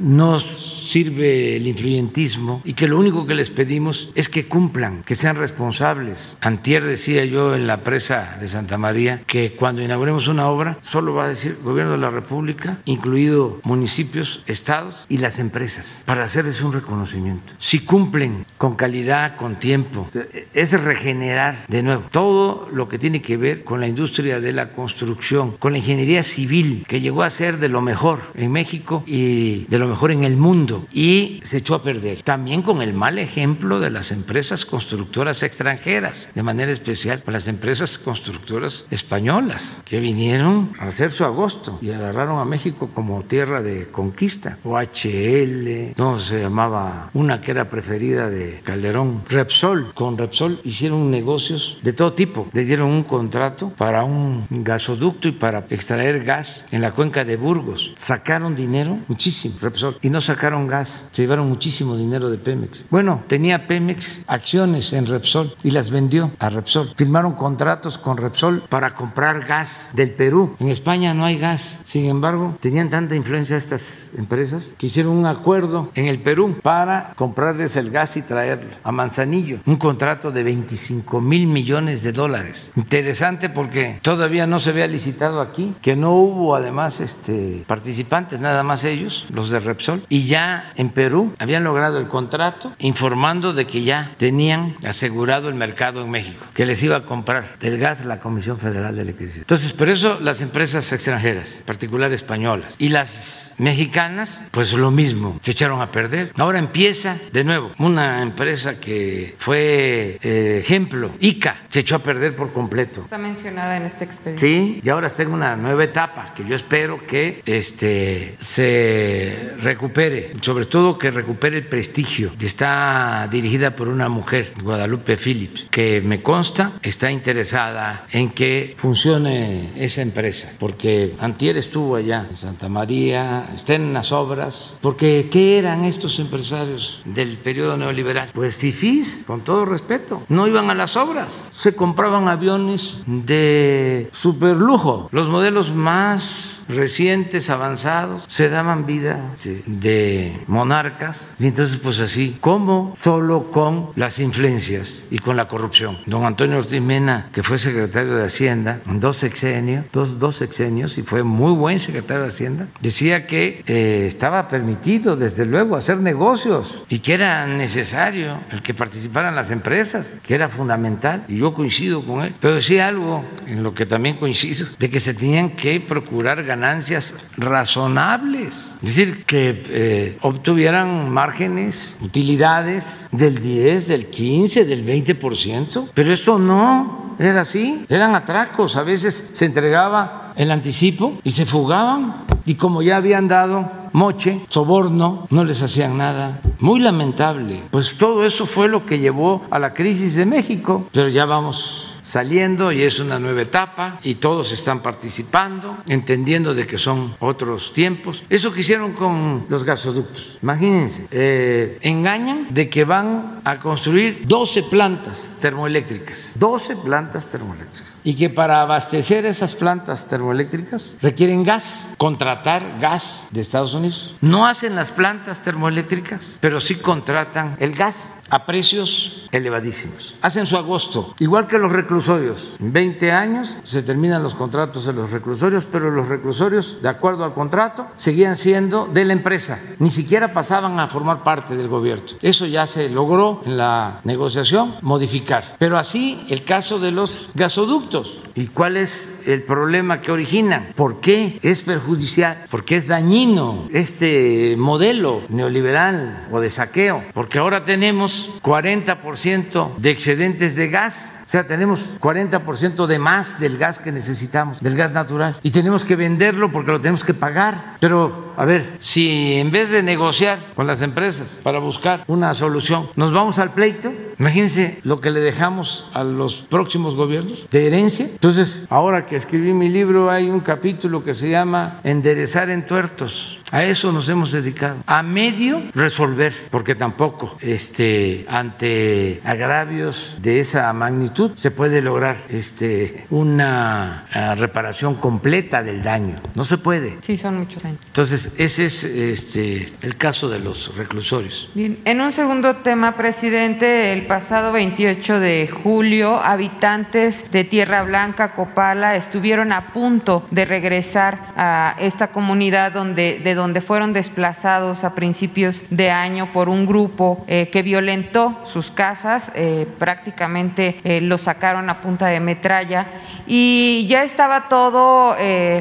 [0.00, 0.38] no
[0.86, 5.36] sirve el influyentismo y que lo único que les pedimos es que cumplan, que sean
[5.36, 6.36] responsables.
[6.40, 11.14] Antier decía yo en la presa de Santa María que cuando inauguremos una obra solo
[11.14, 16.62] va a decir gobierno de la República, incluido municipios, estados y las empresas, para hacerles
[16.62, 17.54] un reconocimiento.
[17.58, 20.08] Si cumplen con calidad, con tiempo,
[20.54, 24.72] es regenerar de nuevo todo lo que tiene que ver con la industria de la
[24.72, 29.64] construcción, con la ingeniería civil, que llegó a ser de lo mejor en México y
[29.64, 32.22] de lo mejor en el mundo y se echó a perder.
[32.22, 37.98] También con el mal ejemplo de las empresas constructoras extranjeras, de manera especial las empresas
[37.98, 43.88] constructoras españolas, que vinieron a hacer su agosto y agarraron a México como tierra de
[43.90, 44.56] conquista.
[44.64, 49.92] OHL, no se llamaba una que era preferida de Calderón, Repsol.
[49.92, 52.48] Con Repsol hicieron negocios de todo tipo.
[52.54, 57.36] Le dieron un contrato para un gasoducto y para extraer gas en la cuenca de
[57.36, 57.92] Burgos.
[57.96, 61.08] Sacaron dinero, muchísimo, Repsol, y no sacaron gas.
[61.12, 62.86] Se llevaron muchísimo dinero de Pemex.
[62.90, 66.92] Bueno, tenía Pemex acciones en Repsol y las vendió a Repsol.
[66.96, 70.56] Firmaron contratos con Repsol para comprar gas del Perú.
[70.58, 71.80] En España no hay gas.
[71.84, 77.12] Sin embargo, tenían tanta influencia estas empresas que hicieron un acuerdo en el Perú para
[77.16, 79.58] comprarles el gas y traerlo a Manzanillo.
[79.66, 82.72] Un contrato de 25 mil millones de dólares.
[82.76, 88.62] Interesante porque todavía no se había licitado aquí, que no hubo además este, participantes, nada
[88.62, 93.66] más ellos, los de Repsol, y ya en Perú habían logrado el contrato informando de
[93.66, 98.04] que ya tenían asegurado el mercado en México, que les iba a comprar del gas
[98.04, 99.40] la Comisión Federal de Electricidad.
[99.40, 105.38] Entonces, por eso las empresas extranjeras, en particular españolas, y las mexicanas, pues lo mismo,
[105.42, 106.32] se echaron a perder.
[106.36, 112.36] Ahora empieza de nuevo una empresa que fue eh, ejemplo, ICA, se echó a perder
[112.36, 113.02] por completo.
[113.02, 114.40] Está mencionada en este expediente.
[114.40, 120.32] Sí, y ahora está en una nueva etapa que yo espero que este, se recupere,
[120.46, 122.30] sobre todo que recupere el prestigio.
[122.38, 129.72] Está dirigida por una mujer, Guadalupe Phillips, que me consta está interesada en que funcione
[129.76, 135.58] esa empresa, porque Antier estuvo allá en Santa María, está en las obras, porque ¿qué
[135.58, 138.30] eran estos empresarios del periodo neoliberal?
[138.32, 145.08] Pues fifís, con todo respeto, no iban a las obras, se compraban aviones de superlujo,
[145.10, 149.34] los modelos más recientes, avanzados, se daban vida
[149.66, 151.34] de monarcas.
[151.38, 152.94] Y entonces, pues así, ¿cómo?
[152.98, 155.98] Solo con las influencias y con la corrupción.
[156.06, 160.98] Don Antonio Ortiz Mena, que fue secretario de Hacienda en dos sexenios, dos, dos sexenios,
[160.98, 165.98] y fue muy buen secretario de Hacienda, decía que eh, estaba permitido, desde luego, hacer
[165.98, 171.52] negocios y que era necesario el que participaran las empresas, que era fundamental, y yo
[171.52, 172.34] coincido con él.
[172.40, 177.30] Pero decía algo en lo que también coincido, de que se tenían que procurar ganancias
[177.36, 186.12] razonables, es decir, que eh, obtuvieran márgenes, utilidades del 10, del 15, del 20%, pero
[186.12, 192.26] esto no era así, eran atracos, a veces se entregaba el anticipo y se fugaban.
[192.44, 196.40] Y como ya habían dado moche, soborno, no les hacían nada.
[196.60, 197.62] Muy lamentable.
[197.70, 201.95] Pues todo eso fue lo que llevó a la crisis de México, pero ya vamos
[202.06, 207.72] saliendo y es una nueva etapa y todos están participando, entendiendo de que son otros
[207.72, 208.22] tiempos.
[208.30, 214.62] Eso que hicieron con los gasoductos, imagínense, eh, engañan de que van a construir 12
[214.64, 222.78] plantas termoeléctricas, 12 plantas termoeléctricas, y que para abastecer esas plantas termoeléctricas requieren gas, contratar
[222.80, 224.14] gas de Estados Unidos.
[224.20, 230.14] No hacen las plantas termoeléctricas, pero sí contratan el gas a precios elevadísimos.
[230.22, 232.52] Hacen su agosto, igual que los reclusos reclusorios.
[232.60, 237.24] En 20 años se terminan los contratos de los reclusorios, pero los reclusorios, de acuerdo
[237.24, 241.86] al contrato, seguían siendo de la empresa, ni siquiera pasaban a formar parte del gobierno.
[242.20, 245.56] Eso ya se logró en la negociación modificar.
[245.58, 248.22] Pero así el caso de los gasoductos.
[248.34, 250.72] ¿Y cuál es el problema que originan?
[250.76, 252.44] ¿Por qué es perjudicial?
[252.50, 257.02] ¿Por qué es dañino este modelo neoliberal o de saqueo?
[257.14, 261.22] Porque ahora tenemos 40% de excedentes de gas.
[261.24, 265.36] O sea, tenemos 40% de más del gas que necesitamos, del gas natural.
[265.42, 267.76] Y tenemos que venderlo porque lo tenemos que pagar.
[267.80, 272.90] Pero, a ver, si en vez de negociar con las empresas para buscar una solución,
[272.96, 278.06] nos vamos al pleito, imagínense lo que le dejamos a los próximos gobiernos de herencia.
[278.06, 283.38] Entonces, ahora que escribí mi libro, hay un capítulo que se llama Enderezar en tuertos.
[283.52, 284.78] A eso nos hemos dedicado.
[284.86, 293.06] A medio resolver, porque tampoco este, ante agravios de esa magnitud se puede lograr este,
[293.10, 296.20] una ah, reparación completa del daño.
[296.34, 296.98] No se puede.
[297.02, 297.78] Sí, son muchos años.
[297.86, 301.48] Entonces, ese es este, el caso de los reclusorios.
[301.54, 308.32] Bien, en un segundo tema, presidente, el pasado 28 de julio, habitantes de Tierra Blanca,
[308.32, 314.94] Copala, estuvieron a punto de regresar a esta comunidad donde de donde fueron desplazados a
[314.94, 319.32] principios de año por un grupo que violentó sus casas,
[319.78, 322.86] prácticamente los sacaron a punta de metralla.
[323.26, 325.16] Y ya estaba todo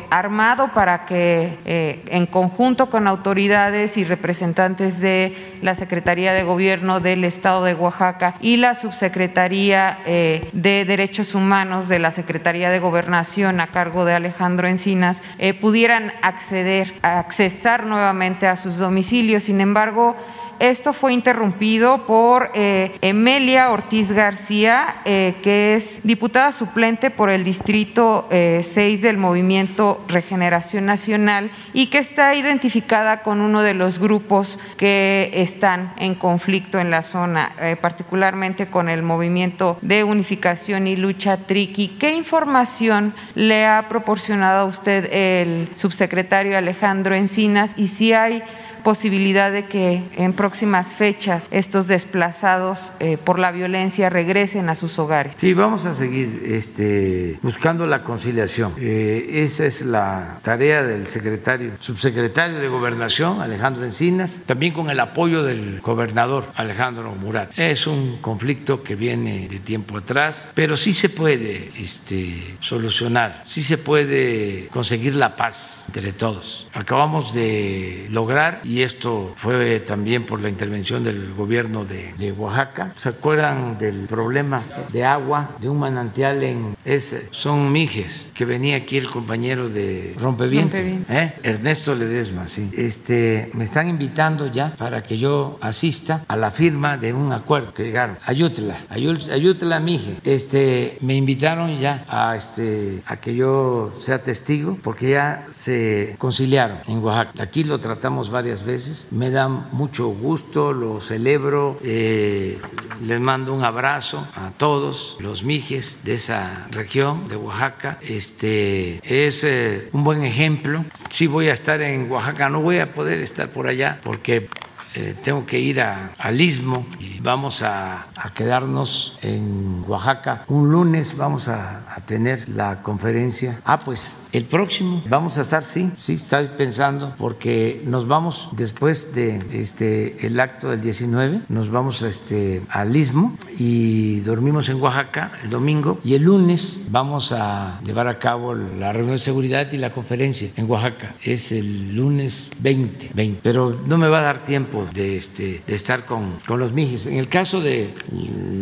[0.10, 7.24] armado para que en conjunto con autoridades y representantes de la Secretaría de Gobierno del
[7.24, 13.68] Estado de Oaxaca y la Subsecretaría de Derechos Humanos de la Secretaría de Gobernación a
[13.68, 19.44] cargo de Alejandro Encinas eh, pudieran acceder, accesar nuevamente a sus domicilios.
[19.44, 20.16] Sin embargo,
[20.60, 27.44] esto fue interrumpido por eh, Emelia Ortiz García, eh, que es diputada suplente por el
[27.44, 34.60] Distrito 6 del Movimiento Regeneración Nacional y que está identificada con uno de los grupos
[34.78, 41.38] que están en conflicto en la zona, particularmente con el Movimiento de Unificación y Lucha
[41.46, 41.98] Triqui.
[42.00, 48.44] ¿Qué información le ha proporcionado a usted el subsecretario Alejandro Encinas y si hay
[48.86, 55.00] posibilidad de que en próximas fechas estos desplazados eh, por la violencia regresen a sus
[55.00, 55.34] hogares.
[55.38, 58.74] Sí, vamos a seguir este, buscando la conciliación.
[58.78, 65.00] Eh, esa es la tarea del secretario, subsecretario de Gobernación, Alejandro Encinas, también con el
[65.00, 67.58] apoyo del gobernador Alejandro Murat.
[67.58, 73.64] Es un conflicto que viene de tiempo atrás, pero sí se puede este, solucionar, sí
[73.64, 76.68] se puede conseguir la paz entre todos.
[76.76, 82.92] Acabamos de lograr y esto fue también por la intervención del gobierno de, Oaxaca.
[82.96, 87.30] ¿Se acuerdan del problema de agua de un manantial en ese?
[87.32, 91.36] Son Mijes, que venía aquí el compañero de Rompeviento, ¿eh?
[91.44, 92.72] Ernesto Ledesma, sí.
[92.74, 97.74] Este, me están invitando ya para que yo asista a la firma de un acuerdo
[97.74, 98.18] que llegaron.
[98.26, 100.18] Ayútela, ayútela, Mije.
[100.24, 106.80] Este, me invitaron ya a, este, a que yo sea testigo porque ya se conciliaron
[106.88, 107.44] en Oaxaca.
[107.44, 108.65] Aquí lo tratamos varias veces.
[109.12, 112.58] Me da mucho gusto, lo celebro, eh,
[113.06, 118.00] les mando un abrazo a todos los mijes de esa región de Oaxaca.
[118.02, 120.84] Este es eh, un buen ejemplo.
[121.10, 124.50] Sí voy a estar en Oaxaca, no voy a poder estar por allá porque
[124.96, 126.88] eh, tengo que ir al istmo
[127.26, 130.44] vamos a, quedarnos en Oaxaca.
[130.48, 133.62] Un lunes vamos a, tener la conferencia.
[133.66, 139.16] Ah, pues el próximo vamos a estar, sí, sí, estoy pensando, porque nos vamos después
[139.16, 145.32] de este el acto del 19, nos vamos este, al istmo y dormimos en Oaxaca
[145.44, 149.78] el domingo y el lunes vamos a llevar a cabo la reunión de seguridad y
[149.78, 151.16] la conferencia en Oaxaca.
[151.24, 155.76] Es el lunes 20, 20 pero no me va a dar tiempo de, este, de
[155.76, 157.06] estar con, con, los mijes.
[157.16, 157.94] En el caso de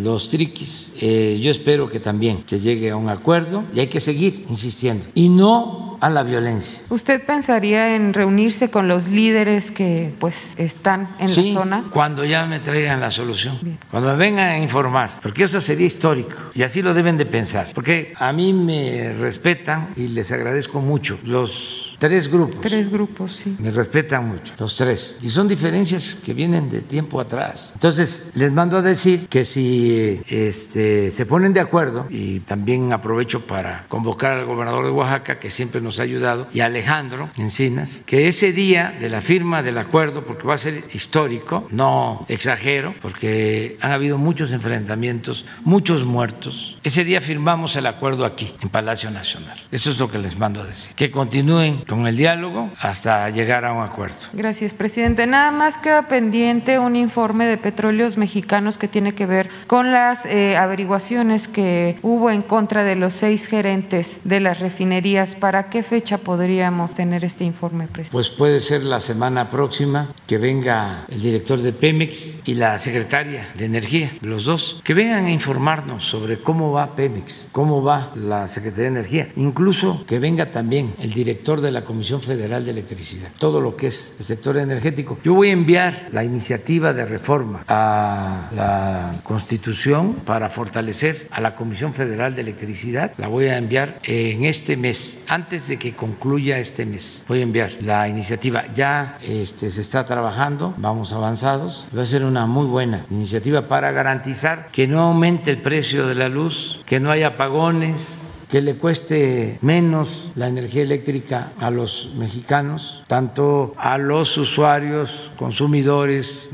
[0.04, 3.99] los triquis, eh, yo espero que también se llegue a un acuerdo y hay que
[3.99, 5.08] seguir insistiendo.
[5.16, 6.82] Y no a la violencia.
[6.89, 11.86] ¿Usted pensaría en reunirse con los líderes que pues están en la zona?
[11.89, 16.36] Cuando ya me traigan la solución, cuando me vengan a informar, porque eso sería histórico
[16.54, 21.18] y así lo deben de pensar, porque a mí me respetan y les agradezco mucho
[21.24, 22.60] los Tres grupos.
[22.60, 23.56] Tres grupos, sí.
[23.60, 25.18] Me respetan mucho, los tres.
[25.22, 27.72] Y son diferencias que vienen de tiempo atrás.
[27.76, 33.47] Entonces, les mando a decir que si este, se ponen de acuerdo, y también aprovecho
[33.47, 38.01] para convocar al gobernador de Oaxaca, que siempre nos ha ayudado, y a Alejandro Encinas,
[38.06, 42.95] que ese día de la firma del acuerdo, porque va a ser histórico, no exagero,
[43.01, 46.78] porque han habido muchos enfrentamientos, muchos muertos.
[46.84, 49.58] Ese día firmamos el acuerdo aquí, en Palacio Nacional.
[49.72, 50.93] Eso es lo que les mando a decir.
[50.95, 54.16] Que continúen con el diálogo hasta llegar a un acuerdo.
[54.34, 55.28] Gracias, presidente.
[55.28, 60.26] Nada más queda pendiente un informe de petróleos mexicanos que tiene que ver con las
[60.26, 65.36] eh, averiguaciones que hubo en contra de los seis gerentes de las refinerías.
[65.36, 68.12] ¿Para qué fecha podríamos tener este informe, presidente?
[68.12, 73.50] Pues puede ser la semana próxima que venga el director de Pemex y la secretaria
[73.56, 78.48] de Energía, los dos, que vengan a informarnos sobre cómo va Pemex, cómo va la
[78.48, 83.30] Secretaría de Energía, incluso que venga también el director de la Comisión Federal de Electricidad,
[83.39, 85.19] todo lo que es el sector energético.
[85.24, 91.55] Yo voy a enviar la iniciativa de reforma a la Constitución para fortalecer a la
[91.55, 93.13] Comisión Federal de Electricidad.
[93.17, 97.24] La voy a enviar en este mes, antes de que concluya este mes.
[97.28, 98.65] Voy a enviar la iniciativa.
[98.74, 101.88] Ya este, se está trabajando, vamos avanzados.
[101.95, 106.15] Va a ser una muy buena iniciativa para garantizar que no aumente el precio de
[106.15, 112.12] la luz, que no haya apagones que le cueste menos la energía eléctrica a los
[112.18, 116.52] mexicanos, tanto a los usuarios, consumidores,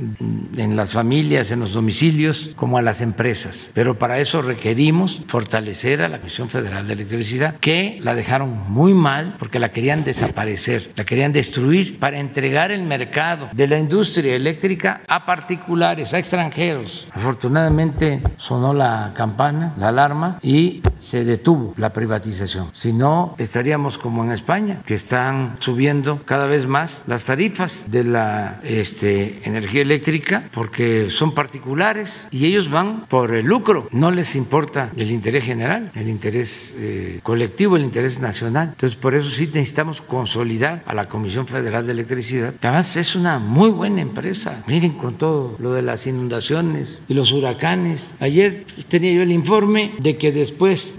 [0.57, 3.69] en las familias, en los domicilios, como a las empresas.
[3.73, 8.93] Pero para eso requerimos fortalecer a la Comisión Federal de Electricidad, que la dejaron muy
[8.93, 14.35] mal porque la querían desaparecer, la querían destruir para entregar el mercado de la industria
[14.35, 17.07] eléctrica a particulares, a extranjeros.
[17.13, 22.69] Afortunadamente sonó la campana, la alarma, y se detuvo la privatización.
[22.73, 28.03] Si no, estaríamos como en España, que están subiendo cada vez más las tarifas de
[28.03, 33.87] la este, energía eléctrica porque son particulares y ellos van por el lucro.
[33.91, 38.69] No les importa el interés general, el interés eh, colectivo, el interés nacional.
[38.69, 43.39] Entonces, por eso sí necesitamos consolidar a la Comisión Federal de Electricidad, además es una
[43.39, 44.63] muy buena empresa.
[44.67, 48.15] Miren con todo lo de las inundaciones y los huracanes.
[48.19, 50.95] Ayer tenía yo el informe de que después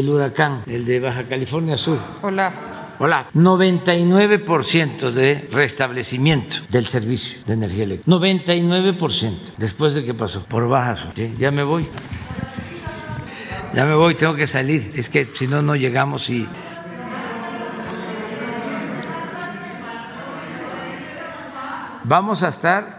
[0.00, 2.96] del huracán, el de Baja California Sur, Hola.
[2.98, 3.28] Hola.
[3.34, 8.10] 99% de restablecimiento del servicio de energía eléctrica.
[8.10, 10.94] 99% después de que pasó por Baja
[11.38, 11.88] Ya me voy.
[13.72, 14.92] Ya me voy, tengo que salir.
[14.94, 16.46] Es que si no, no llegamos y
[22.04, 22.96] vamos a estar,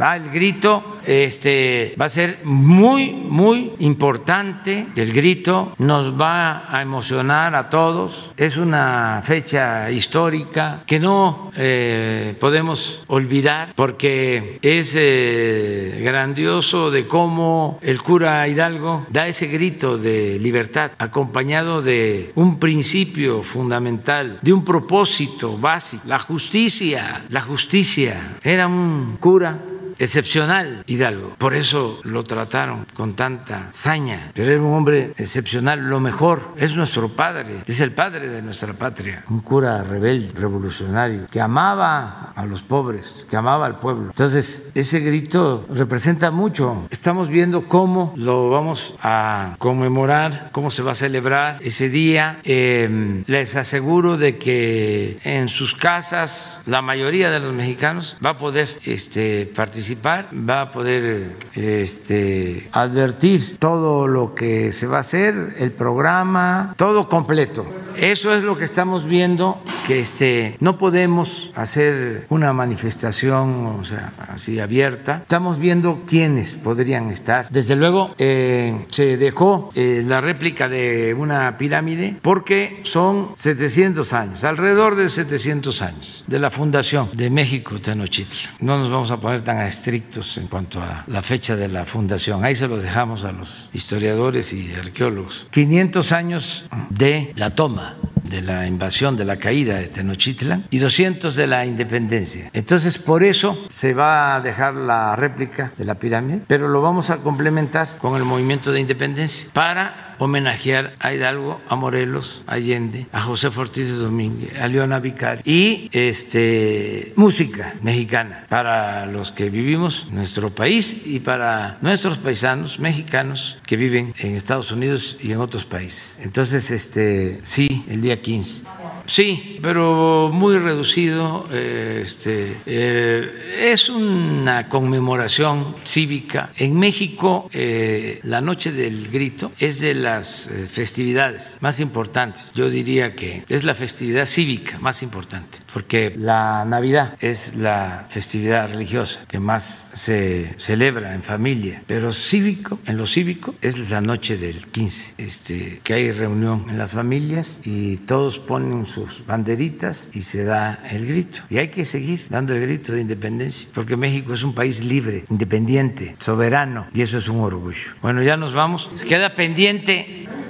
[0.00, 4.88] va el grito, este, va a ser muy, muy importante.
[4.96, 8.32] El grito nos va a emocionar a todos.
[8.36, 17.78] Es una fecha histórica que no eh, podemos olvidar porque es eh, grandioso de cómo
[17.82, 24.64] el cura Hidalgo da ese grito de libertad acompañado de un principio fundamental, de un
[24.64, 27.99] propósito básico, la justicia, la justicia
[28.42, 29.58] era un cura
[30.00, 31.36] excepcional Hidalgo.
[31.38, 34.32] Por eso lo trataron con tanta saña.
[34.34, 36.54] Pero era un hombre excepcional, lo mejor.
[36.56, 39.22] Es nuestro padre, es el padre de nuestra patria.
[39.28, 44.06] Un cura rebelde, revolucionario, que amaba a los pobres, que amaba al pueblo.
[44.06, 46.86] Entonces, ese grito representa mucho.
[46.90, 52.40] Estamos viendo cómo lo vamos a conmemorar, cómo se va a celebrar ese día.
[52.44, 58.38] Em, les aseguro de que en sus casas la mayoría de los mexicanos va a
[58.38, 65.34] poder este, participar va a poder este, advertir todo lo que se va a hacer,
[65.58, 67.66] el programa, todo completo.
[67.96, 73.82] Eso es lo que estamos viendo, que este, no podemos hacer una manifestación
[74.28, 75.18] así abierta.
[75.22, 77.48] Estamos viendo quiénes podrían estar.
[77.50, 84.44] Desde luego, eh, se dejó eh, la réplica de una pirámide porque son 700 años,
[84.44, 88.54] alrededor de 700 años de la fundación de México Tenochtitlan.
[88.60, 92.44] No nos vamos a poner tan estrictos en cuanto a la fecha de la fundación.
[92.44, 95.46] Ahí se lo dejamos a los historiadores y arqueólogos.
[95.50, 101.34] 500 años de la toma de la invasión, de la caída de Tenochtitlan y 200
[101.34, 102.50] de la independencia.
[102.52, 107.10] Entonces, por eso se va a dejar la réplica de la pirámide, pero lo vamos
[107.10, 113.06] a complementar con el movimiento de independencia para homenajear a Hidalgo, a Morelos, a Allende,
[113.12, 120.06] a José de Domínguez, a Leona Vicario y este, música mexicana para los que vivimos
[120.08, 125.38] en nuestro país y para nuestros paisanos mexicanos que viven en Estados Unidos y en
[125.38, 126.18] otros países.
[126.22, 128.64] Entonces, este, sí, el día 15.
[129.10, 131.48] Sí, pero muy reducido.
[131.50, 136.52] Eh, este, eh, es una conmemoración cívica.
[136.56, 142.52] En México, eh, la Noche del Grito es de las festividades más importantes.
[142.54, 148.68] Yo diría que es la festividad cívica más importante, porque la Navidad es la festividad
[148.68, 154.36] religiosa que más se celebra en familia, pero cívico, en lo cívico, es la noche
[154.36, 160.22] del 15, este, que hay reunión en las familias y todos ponen su banderitas y
[160.22, 161.40] se da el grito.
[161.50, 165.24] Y hay que seguir dando el grito de independencia, porque México es un país libre,
[165.30, 167.92] independiente, soberano, y eso es un orgullo.
[168.02, 168.90] Bueno, ya nos vamos.
[168.94, 169.99] Se queda pendiente.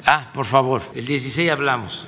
[0.05, 2.07] Ah, por favor, el 16 hablamos.